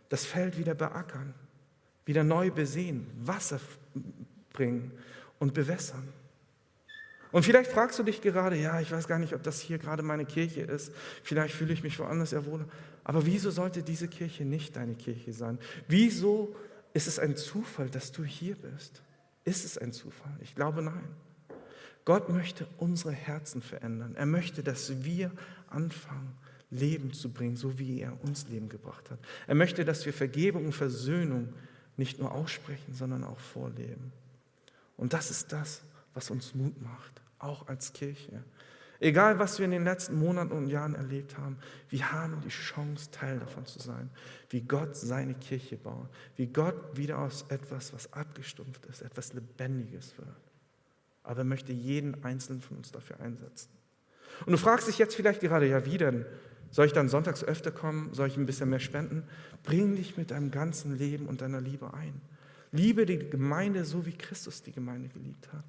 [0.09, 1.33] das Feld wieder beackern
[2.11, 3.61] wieder neu besehen, Wasser
[4.51, 4.91] bringen
[5.39, 6.09] und bewässern.
[7.31, 10.03] Und vielleicht fragst du dich gerade, ja, ich weiß gar nicht, ob das hier gerade
[10.03, 10.91] meine Kirche ist.
[11.23, 12.65] Vielleicht fühle ich mich woanders ja wohl.
[13.05, 15.57] Aber wieso sollte diese Kirche nicht deine Kirche sein?
[15.87, 16.53] Wieso
[16.93, 19.01] ist es ein Zufall, dass du hier bist?
[19.45, 20.35] Ist es ein Zufall?
[20.41, 21.07] Ich glaube nein.
[22.03, 24.15] Gott möchte unsere Herzen verändern.
[24.15, 25.31] Er möchte, dass wir
[25.69, 26.33] anfangen,
[26.71, 29.19] Leben zu bringen, so wie er uns Leben gebracht hat.
[29.47, 31.53] Er möchte, dass wir Vergebung und Versöhnung
[31.97, 34.11] nicht nur aussprechen, sondern auch vorleben.
[34.97, 35.81] Und das ist das,
[36.13, 38.43] was uns Mut macht, auch als Kirche.
[38.99, 41.57] Egal, was wir in den letzten Monaten und Jahren erlebt haben,
[41.89, 44.11] wir haben die Chance, Teil davon zu sein,
[44.49, 50.15] wie Gott seine Kirche baut, wie Gott wieder aus etwas, was abgestumpft ist, etwas Lebendiges
[50.19, 50.29] wird.
[51.23, 53.69] Aber er möchte jeden Einzelnen von uns dafür einsetzen.
[54.45, 56.25] Und du fragst dich jetzt vielleicht gerade, ja, wie denn?
[56.71, 58.13] Soll ich dann sonntags öfter kommen?
[58.13, 59.23] Soll ich ein bisschen mehr spenden?
[59.63, 62.21] Bring dich mit deinem ganzen Leben und deiner Liebe ein.
[62.71, 65.65] Liebe die Gemeinde so, wie Christus die Gemeinde geliebt hat.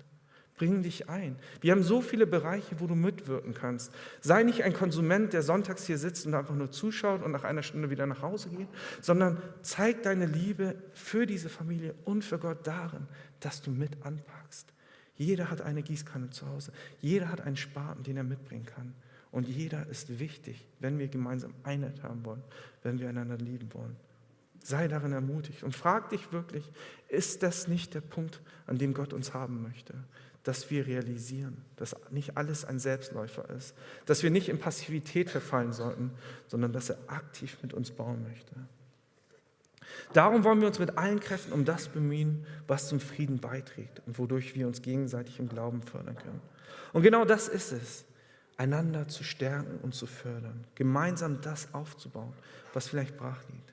[0.56, 1.36] Bring dich ein.
[1.60, 3.90] Wir haben so viele Bereiche, wo du mitwirken kannst.
[4.20, 7.64] Sei nicht ein Konsument, der sonntags hier sitzt und einfach nur zuschaut und nach einer
[7.64, 8.68] Stunde wieder nach Hause geht,
[9.00, 13.08] sondern zeig deine Liebe für diese Familie und für Gott darin,
[13.40, 14.72] dass du mit anpackst.
[15.16, 16.72] Jeder hat eine Gießkanne zu Hause.
[17.00, 18.94] Jeder hat einen Spaten, den er mitbringen kann.
[19.32, 22.42] Und jeder ist wichtig, wenn wir gemeinsam Einheit haben wollen,
[22.82, 23.96] wenn wir einander lieben wollen.
[24.62, 26.70] Sei darin ermutigt und frag dich wirklich,
[27.08, 29.94] ist das nicht der Punkt, an dem Gott uns haben möchte?
[30.44, 33.74] Dass wir realisieren, dass nicht alles ein Selbstläufer ist,
[34.04, 36.10] dass wir nicht in Passivität verfallen sollten,
[36.46, 38.54] sondern dass er aktiv mit uns bauen möchte.
[40.12, 44.18] Darum wollen wir uns mit allen Kräften um das bemühen, was zum Frieden beiträgt und
[44.18, 46.40] wodurch wir uns gegenseitig im Glauben fördern können.
[46.92, 48.04] Und genau das ist es
[48.56, 52.32] einander zu stärken und zu fördern, gemeinsam das aufzubauen,
[52.72, 53.72] was vielleicht brach liegt.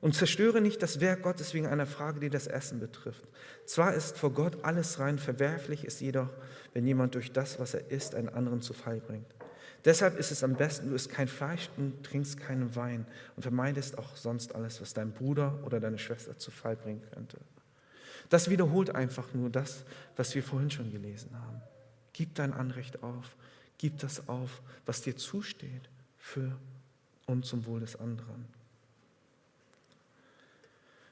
[0.00, 3.22] Und zerstöre nicht das Werk Gottes wegen einer Frage, die das Essen betrifft.
[3.66, 6.30] Zwar ist vor Gott alles rein, verwerflich ist jedoch,
[6.74, 9.32] wenn jemand durch das, was er isst, einen anderen zu Fall bringt.
[9.84, 13.98] Deshalb ist es am besten, du isst kein Fleisch und trinkst keinen Wein und vermeidest
[13.98, 17.38] auch sonst alles, was dein Bruder oder deine Schwester zu Fall bringen könnte.
[18.28, 19.84] Das wiederholt einfach nur das,
[20.16, 21.60] was wir vorhin schon gelesen haben.
[22.12, 23.36] Gib dein Anrecht auf.
[23.78, 25.88] Gib das auf, was dir zusteht
[26.18, 26.56] für
[27.26, 28.46] und zum Wohl des anderen.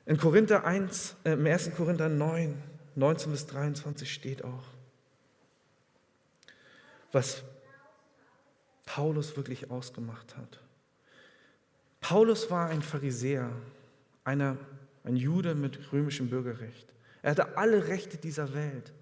[0.06, 1.74] In Korinther 1, äh, im 1.
[1.76, 2.62] Korinther 9
[2.96, 4.64] 19 bis 23 steht auch,
[7.12, 7.42] was
[8.84, 10.60] Paulus wirklich ausgemacht hat.
[12.00, 13.50] Paulus war ein Pharisäer,
[14.24, 14.56] einer,
[15.04, 16.88] ein Jude mit römischem Bürgerrecht.
[17.22, 18.92] Er hatte alle Rechte dieser Welt,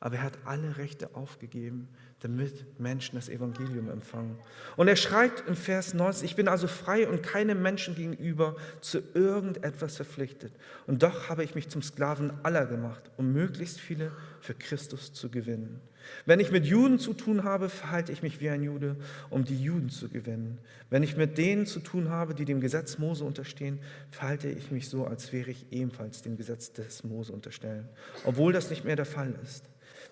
[0.00, 1.88] aber er hat alle Rechte aufgegeben,
[2.20, 4.38] damit Menschen das Evangelium empfangen.
[4.76, 9.00] Und er schreibt im Vers 19, ich bin also frei und keinem Menschen gegenüber zu
[9.14, 10.52] irgendetwas verpflichtet.
[10.86, 15.30] Und doch habe ich mich zum Sklaven aller gemacht, um möglichst viele für Christus zu
[15.30, 15.80] gewinnen.
[16.26, 18.96] Wenn ich mit Juden zu tun habe, verhalte ich mich wie ein Jude,
[19.30, 20.58] um die Juden zu gewinnen.
[20.90, 23.78] Wenn ich mit denen zu tun habe, die dem Gesetz Mose unterstehen,
[24.10, 27.88] verhalte ich mich so, als wäre ich ebenfalls dem Gesetz des Mose unterstellen,
[28.24, 29.64] obwohl das nicht mehr der Fall ist.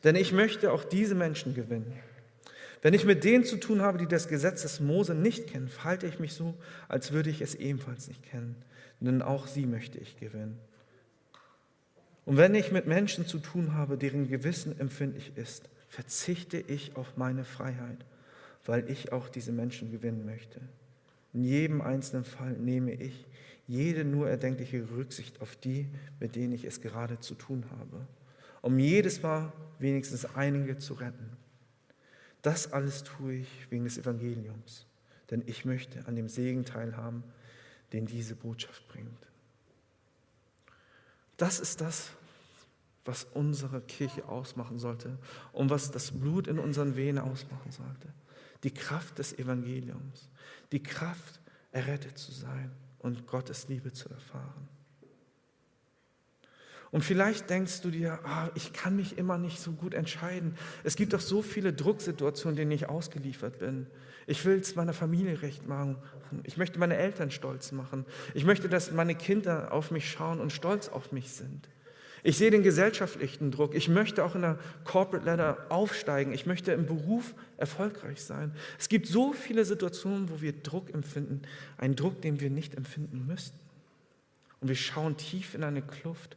[0.05, 1.93] Denn ich möchte auch diese Menschen gewinnen.
[2.83, 6.07] Wenn ich mit denen zu tun habe, die das Gesetz des Mose nicht kennen, verhalte
[6.07, 6.55] ich mich so,
[6.89, 8.57] als würde ich es ebenfalls nicht kennen.
[9.01, 10.59] Denn auch sie möchte ich gewinnen.
[12.25, 17.17] Und wenn ich mit Menschen zu tun habe, deren Gewissen empfindlich ist, verzichte ich auf
[17.17, 18.05] meine Freiheit,
[18.65, 20.61] weil ich auch diese Menschen gewinnen möchte.
[21.33, 23.27] In jedem einzelnen Fall nehme ich
[23.69, 25.89] jede nur erdenkliche Rücksicht auf die,
[26.21, 28.07] mit denen ich es gerade zu tun habe
[28.63, 31.37] um jedes Mal wenigstens einige zu retten.
[32.43, 34.87] Das alles tue ich wegen des Evangeliums,
[35.31, 37.25] denn ich möchte an dem Segen teilhaben,
[37.93, 39.27] den diese Botschaft bringt.
[41.37, 42.11] Das ist das,
[43.05, 45.19] was unsere Kirche ausmachen sollte
[45.53, 48.13] und was das Blut in unseren Venen ausmachen sollte.
[48.65, 50.29] Die Kraft des Evangeliums,
[50.73, 51.41] die Kraft,
[51.73, 54.69] errettet zu sein und Gottes Liebe zu erfahren.
[56.91, 60.55] Und vielleicht denkst du dir, ah, ich kann mich immer nicht so gut entscheiden.
[60.85, 63.87] Es gibt doch so viele Drucksituationen, denen ich ausgeliefert bin.
[64.27, 65.97] Ich will es meiner Familie recht machen.
[66.45, 68.05] Ich möchte meine Eltern stolz machen.
[68.35, 71.69] Ich möchte, dass meine Kinder auf mich schauen und stolz auf mich sind.
[72.23, 73.77] Ich sehe den gesellschaftlichen Druck.
[73.77, 76.33] Ich möchte auch in der Corporate Ladder aufsteigen.
[76.33, 78.53] Ich möchte im Beruf erfolgreich sein.
[78.81, 81.43] Es gibt so viele Situationen, wo wir Druck empfinden.
[81.79, 83.59] Einen Druck, den wir nicht empfinden müssten.
[84.61, 86.37] Und wir schauen tief in eine Kluft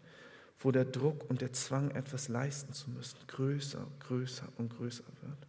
[0.60, 5.47] wo der Druck und der Zwang, etwas leisten zu müssen, größer, größer und größer wird.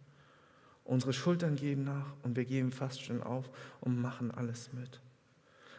[0.85, 3.49] Unsere Schultern geben nach und wir geben fast schon auf
[3.81, 4.99] und machen alles mit.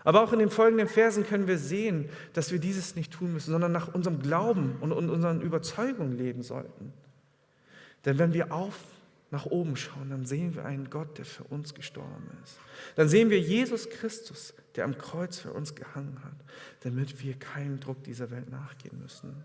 [0.04, 3.52] Aber auch in den folgenden Versen können wir sehen, dass wir dieses nicht tun müssen,
[3.52, 6.92] sondern nach unserem Glauben und unseren Überzeugungen leben sollten.
[8.04, 8.78] Denn wenn wir auf
[9.30, 12.58] nach oben schauen, dann sehen wir einen Gott, der für uns gestorben ist.
[12.96, 16.34] Dann sehen wir Jesus Christus, der am Kreuz für uns gehangen hat,
[16.80, 19.44] damit wir keinem Druck dieser Welt nachgehen müssen.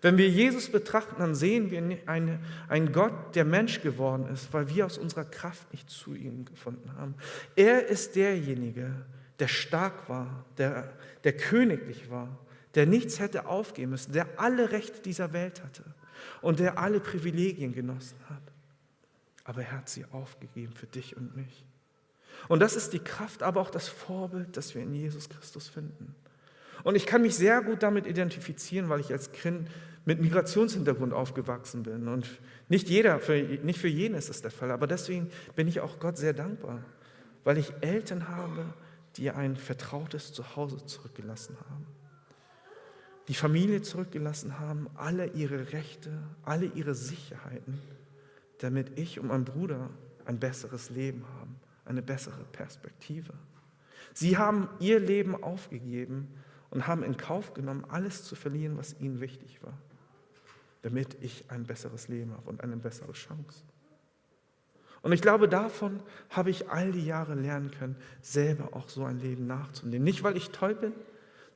[0.00, 2.38] Wenn wir Jesus betrachten, dann sehen wir eine,
[2.68, 6.90] einen Gott, der Mensch geworden ist, weil wir aus unserer Kraft nicht zu ihm gefunden
[6.96, 7.14] haben.
[7.56, 8.90] Er ist derjenige,
[9.38, 10.92] der stark war, der,
[11.22, 12.28] der königlich war,
[12.74, 15.84] der nichts hätte aufgeben müssen, der alle Rechte dieser Welt hatte
[16.42, 18.42] und der alle Privilegien genossen hat
[19.44, 21.64] aber er hat sie aufgegeben für dich und mich.
[22.48, 26.14] Und das ist die Kraft, aber auch das Vorbild, das wir in Jesus Christus finden.
[26.82, 29.68] Und ich kann mich sehr gut damit identifizieren, weil ich als Kind
[30.04, 32.08] mit Migrationshintergrund aufgewachsen bin.
[32.08, 32.28] Und
[32.68, 35.98] nicht jeder, für, nicht für jeden ist das der Fall, aber deswegen bin ich auch
[35.98, 36.84] Gott sehr dankbar,
[37.42, 38.66] weil ich Eltern habe,
[39.16, 41.86] die ein vertrautes Zuhause zurückgelassen haben.
[43.28, 46.10] Die Familie zurückgelassen haben, alle ihre Rechte,
[46.44, 47.80] alle ihre Sicherheiten
[48.64, 49.90] damit ich und mein Bruder
[50.24, 51.43] ein besseres Leben haben,
[51.84, 53.32] eine bessere Perspektive.
[54.12, 56.28] Sie haben ihr Leben aufgegeben
[56.70, 59.78] und haben in Kauf genommen, alles zu verlieren, was ihnen wichtig war,
[60.82, 63.62] damit ich ein besseres Leben habe und eine bessere Chance.
[65.02, 69.18] Und ich glaube, davon habe ich all die Jahre lernen können, selber auch so ein
[69.18, 70.02] Leben nachzunehmen.
[70.02, 70.94] Nicht, weil ich toll bin,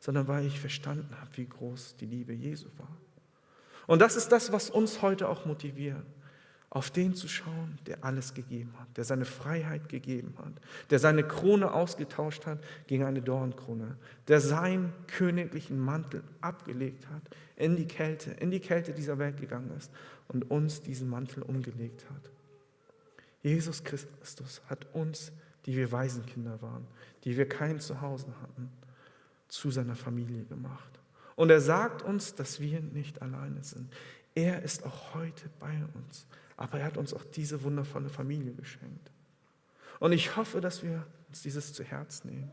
[0.01, 2.95] sondern weil ich verstanden habe, wie groß die Liebe Jesu war.
[3.87, 6.05] Und das ist das, was uns heute auch motiviert
[6.71, 10.53] auf den zu schauen, der alles gegeben hat, der seine Freiheit gegeben hat,
[10.91, 13.97] der seine Krone ausgetauscht hat gegen eine Dornkrone,
[14.29, 17.23] der seinen königlichen Mantel abgelegt hat,
[17.57, 19.91] in die Kälte, in die Kälte dieser Welt gegangen ist
[20.29, 22.31] und uns diesen Mantel umgelegt hat.
[23.43, 25.33] Jesus Christus hat uns,
[25.64, 26.87] die wir Waisenkinder waren,
[27.25, 28.71] die wir kein Zuhause hatten,
[29.49, 31.01] zu seiner Familie gemacht.
[31.35, 33.91] Und er sagt uns, dass wir nicht alleine sind.
[34.35, 36.27] Er ist auch heute bei uns.
[36.59, 39.11] Aber er hat uns auch diese wundervolle Familie geschenkt.
[40.01, 42.51] Und ich hoffe, dass wir uns dieses zu Herz nehmen.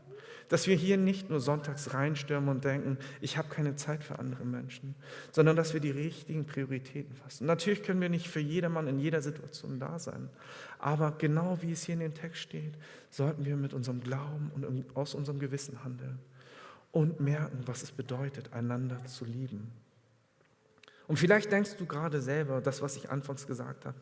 [0.48, 4.44] Dass wir hier nicht nur sonntags reinstürmen und denken, ich habe keine Zeit für andere
[4.44, 4.94] Menschen,
[5.32, 7.46] sondern dass wir die richtigen Prioritäten fassen.
[7.46, 10.28] Natürlich können wir nicht für jedermann in jeder Situation da sein,
[10.78, 12.74] aber genau wie es hier in dem Text steht,
[13.10, 16.20] sollten wir mit unserem Glauben und aus unserem Gewissen handeln
[16.92, 19.72] und merken, was es bedeutet, einander zu lieben.
[21.08, 23.96] Und vielleicht denkst du gerade selber, das, was ich anfangs gesagt habe,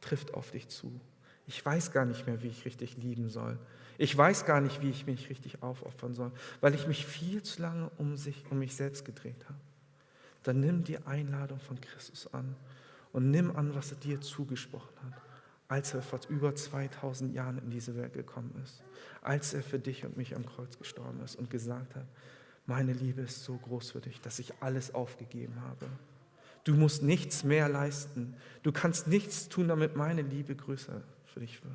[0.00, 1.00] trifft auf dich zu.
[1.46, 3.58] Ich weiß gar nicht mehr, wie ich richtig lieben soll.
[3.98, 7.62] Ich weiß gar nicht, wie ich mich richtig aufopfern soll, weil ich mich viel zu
[7.62, 9.58] lange um, sich, um mich selbst gedreht habe.
[10.42, 12.56] Dann nimm die Einladung von Christus an
[13.12, 15.20] und nimm an, was er dir zugesprochen hat,
[15.68, 18.82] als er vor über 2000 Jahren in diese Welt gekommen ist,
[19.22, 22.06] als er für dich und mich am Kreuz gestorben ist und gesagt hat,
[22.66, 25.86] meine Liebe ist so groß für dich, dass ich alles aufgegeben habe.
[26.64, 28.34] Du musst nichts mehr leisten.
[28.62, 31.02] Du kannst nichts tun, damit meine Liebe größer
[31.32, 31.74] für dich wird.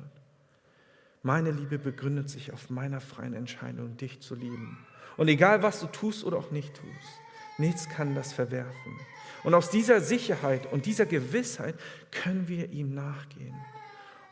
[1.22, 4.78] Meine Liebe begründet sich auf meiner freien Entscheidung, dich zu lieben.
[5.16, 7.20] Und egal, was du tust oder auch nicht tust,
[7.58, 8.96] nichts kann das verwerfen.
[9.44, 11.74] Und aus dieser Sicherheit und dieser Gewissheit
[12.10, 13.54] können wir ihm nachgehen.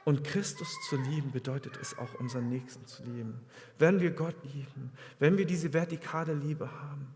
[0.04, 3.40] Und Christus zu lieben bedeutet es auch, unseren Nächsten zu lieben.
[3.78, 7.06] Wenn wir Gott lieben, wenn wir diese vertikale Liebe haben,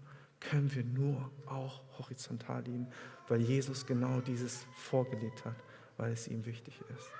[0.51, 2.89] können wir nur auch horizontal lieben,
[3.29, 5.57] weil Jesus genau dieses vorgelegt hat,
[5.97, 7.11] weil es ihm wichtig ist.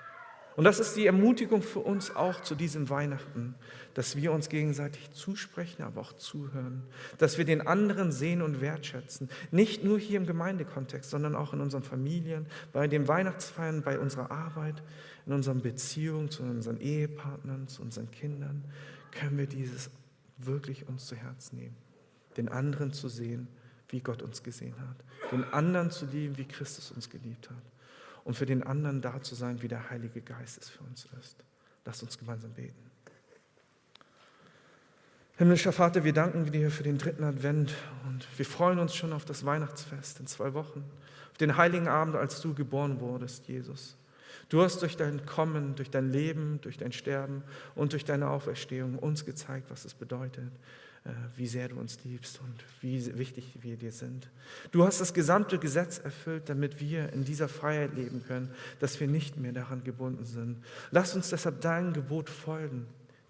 [0.55, 3.55] Und das ist die Ermutigung für uns auch zu diesem Weihnachten,
[3.95, 6.83] dass wir uns gegenseitig zusprechen, aber auch zuhören,
[7.17, 11.61] dass wir den anderen sehen und wertschätzen, nicht nur hier im Gemeindekontext, sondern auch in
[11.61, 14.83] unseren Familien, bei den Weihnachtsfeiern, bei unserer Arbeit,
[15.27, 18.65] in unseren Beziehungen zu unseren Ehepartnern, zu unseren Kindern,
[19.11, 19.91] können wir dieses
[20.37, 21.77] wirklich uns zu Herzen nehmen,
[22.37, 23.49] den anderen zu sehen,
[23.89, 24.97] wie Gott uns gesehen hat,
[25.31, 27.63] den anderen zu lieben, wie Christus uns geliebt hat
[28.25, 31.45] und für den anderen da zu sein, wie der Heilige Geist es für uns ist.
[31.85, 32.91] Lasst uns gemeinsam beten.
[35.37, 37.75] Himmlischer Vater, wir danken dir für den dritten Advent
[38.07, 40.85] und wir freuen uns schon auf das Weihnachtsfest in zwei Wochen,
[41.31, 43.97] auf den heiligen Abend, als du geboren wurdest, Jesus.
[44.53, 47.43] Du hast durch dein Kommen, durch dein Leben, durch dein Sterben
[47.75, 50.53] und durch deine Auferstehung uns gezeigt, was es bedeutet,
[51.05, 54.29] äh, wie sehr du uns liebst und wie wichtig wir dir sind.
[54.71, 59.09] Du hast das gesamte Gesetz erfüllt, damit wir in dieser Freiheit leben können, dass wir
[59.09, 60.63] nicht mehr daran gebunden sind.
[60.91, 62.87] Lass uns deshalb deinem Gebot folgen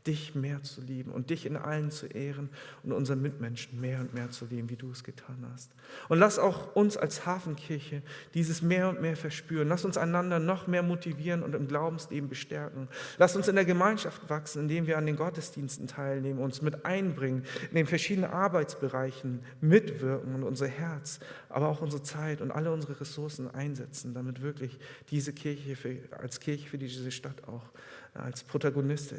[0.06, 2.50] dich mehr zu lieben und dich in allen zu ehren
[2.82, 5.70] und unseren Mitmenschen mehr und mehr zu lieben, wie du es getan hast.
[6.08, 8.02] Und lass auch uns als Hafenkirche
[8.34, 9.68] dieses mehr und mehr verspüren.
[9.68, 12.88] Lass uns einander noch mehr motivieren und im Glaubensleben bestärken.
[13.18, 17.44] Lass uns in der Gemeinschaft wachsen, indem wir an den Gottesdiensten teilnehmen, uns mit einbringen,
[17.70, 23.00] in den verschiedenen Arbeitsbereichen mitwirken und unser Herz, aber auch unsere Zeit und alle unsere
[23.00, 24.78] Ressourcen einsetzen, damit wirklich
[25.10, 27.70] diese Kirche für, als Kirche für diese Stadt auch
[28.14, 29.16] als Protagonist äh,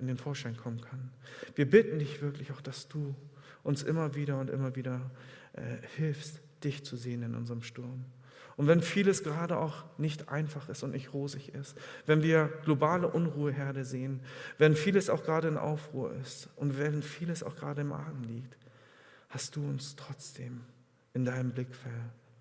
[0.00, 1.10] in den Vorschein kommen kann.
[1.54, 3.14] Wir bitten dich wirklich auch, dass du
[3.62, 5.10] uns immer wieder und immer wieder
[5.54, 5.60] äh,
[5.96, 8.04] hilfst, dich zu sehen in unserem Sturm.
[8.56, 11.76] Und wenn vieles gerade auch nicht einfach ist und nicht rosig ist,
[12.06, 14.20] wenn wir globale Unruheherde sehen,
[14.56, 18.56] wenn vieles auch gerade in Aufruhr ist und wenn vieles auch gerade im Argen liegt,
[19.28, 20.62] hast du uns trotzdem
[21.12, 21.92] in deinem Blickfeld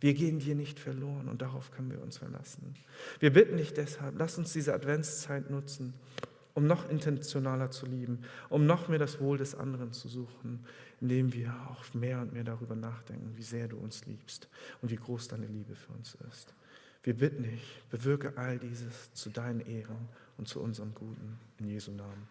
[0.06, 2.76] wir gehen dir nicht verloren und darauf können wir uns verlassen.
[3.20, 5.96] Wir bitten dich deshalb, lass uns diese Adventszeit nutzen,
[6.54, 10.64] um noch intentionaler zu lieben, um noch mehr das Wohl des anderen zu suchen,
[11.02, 14.48] indem wir auch mehr und mehr darüber nachdenken, wie sehr du uns liebst
[14.84, 16.54] und wie groß deine Liebe für uns ist.
[17.02, 21.40] Wir bitten dich, bewirke all dieses zu deinen Ehren und zu unserem Guten.
[21.58, 22.28] In Jesu Namen.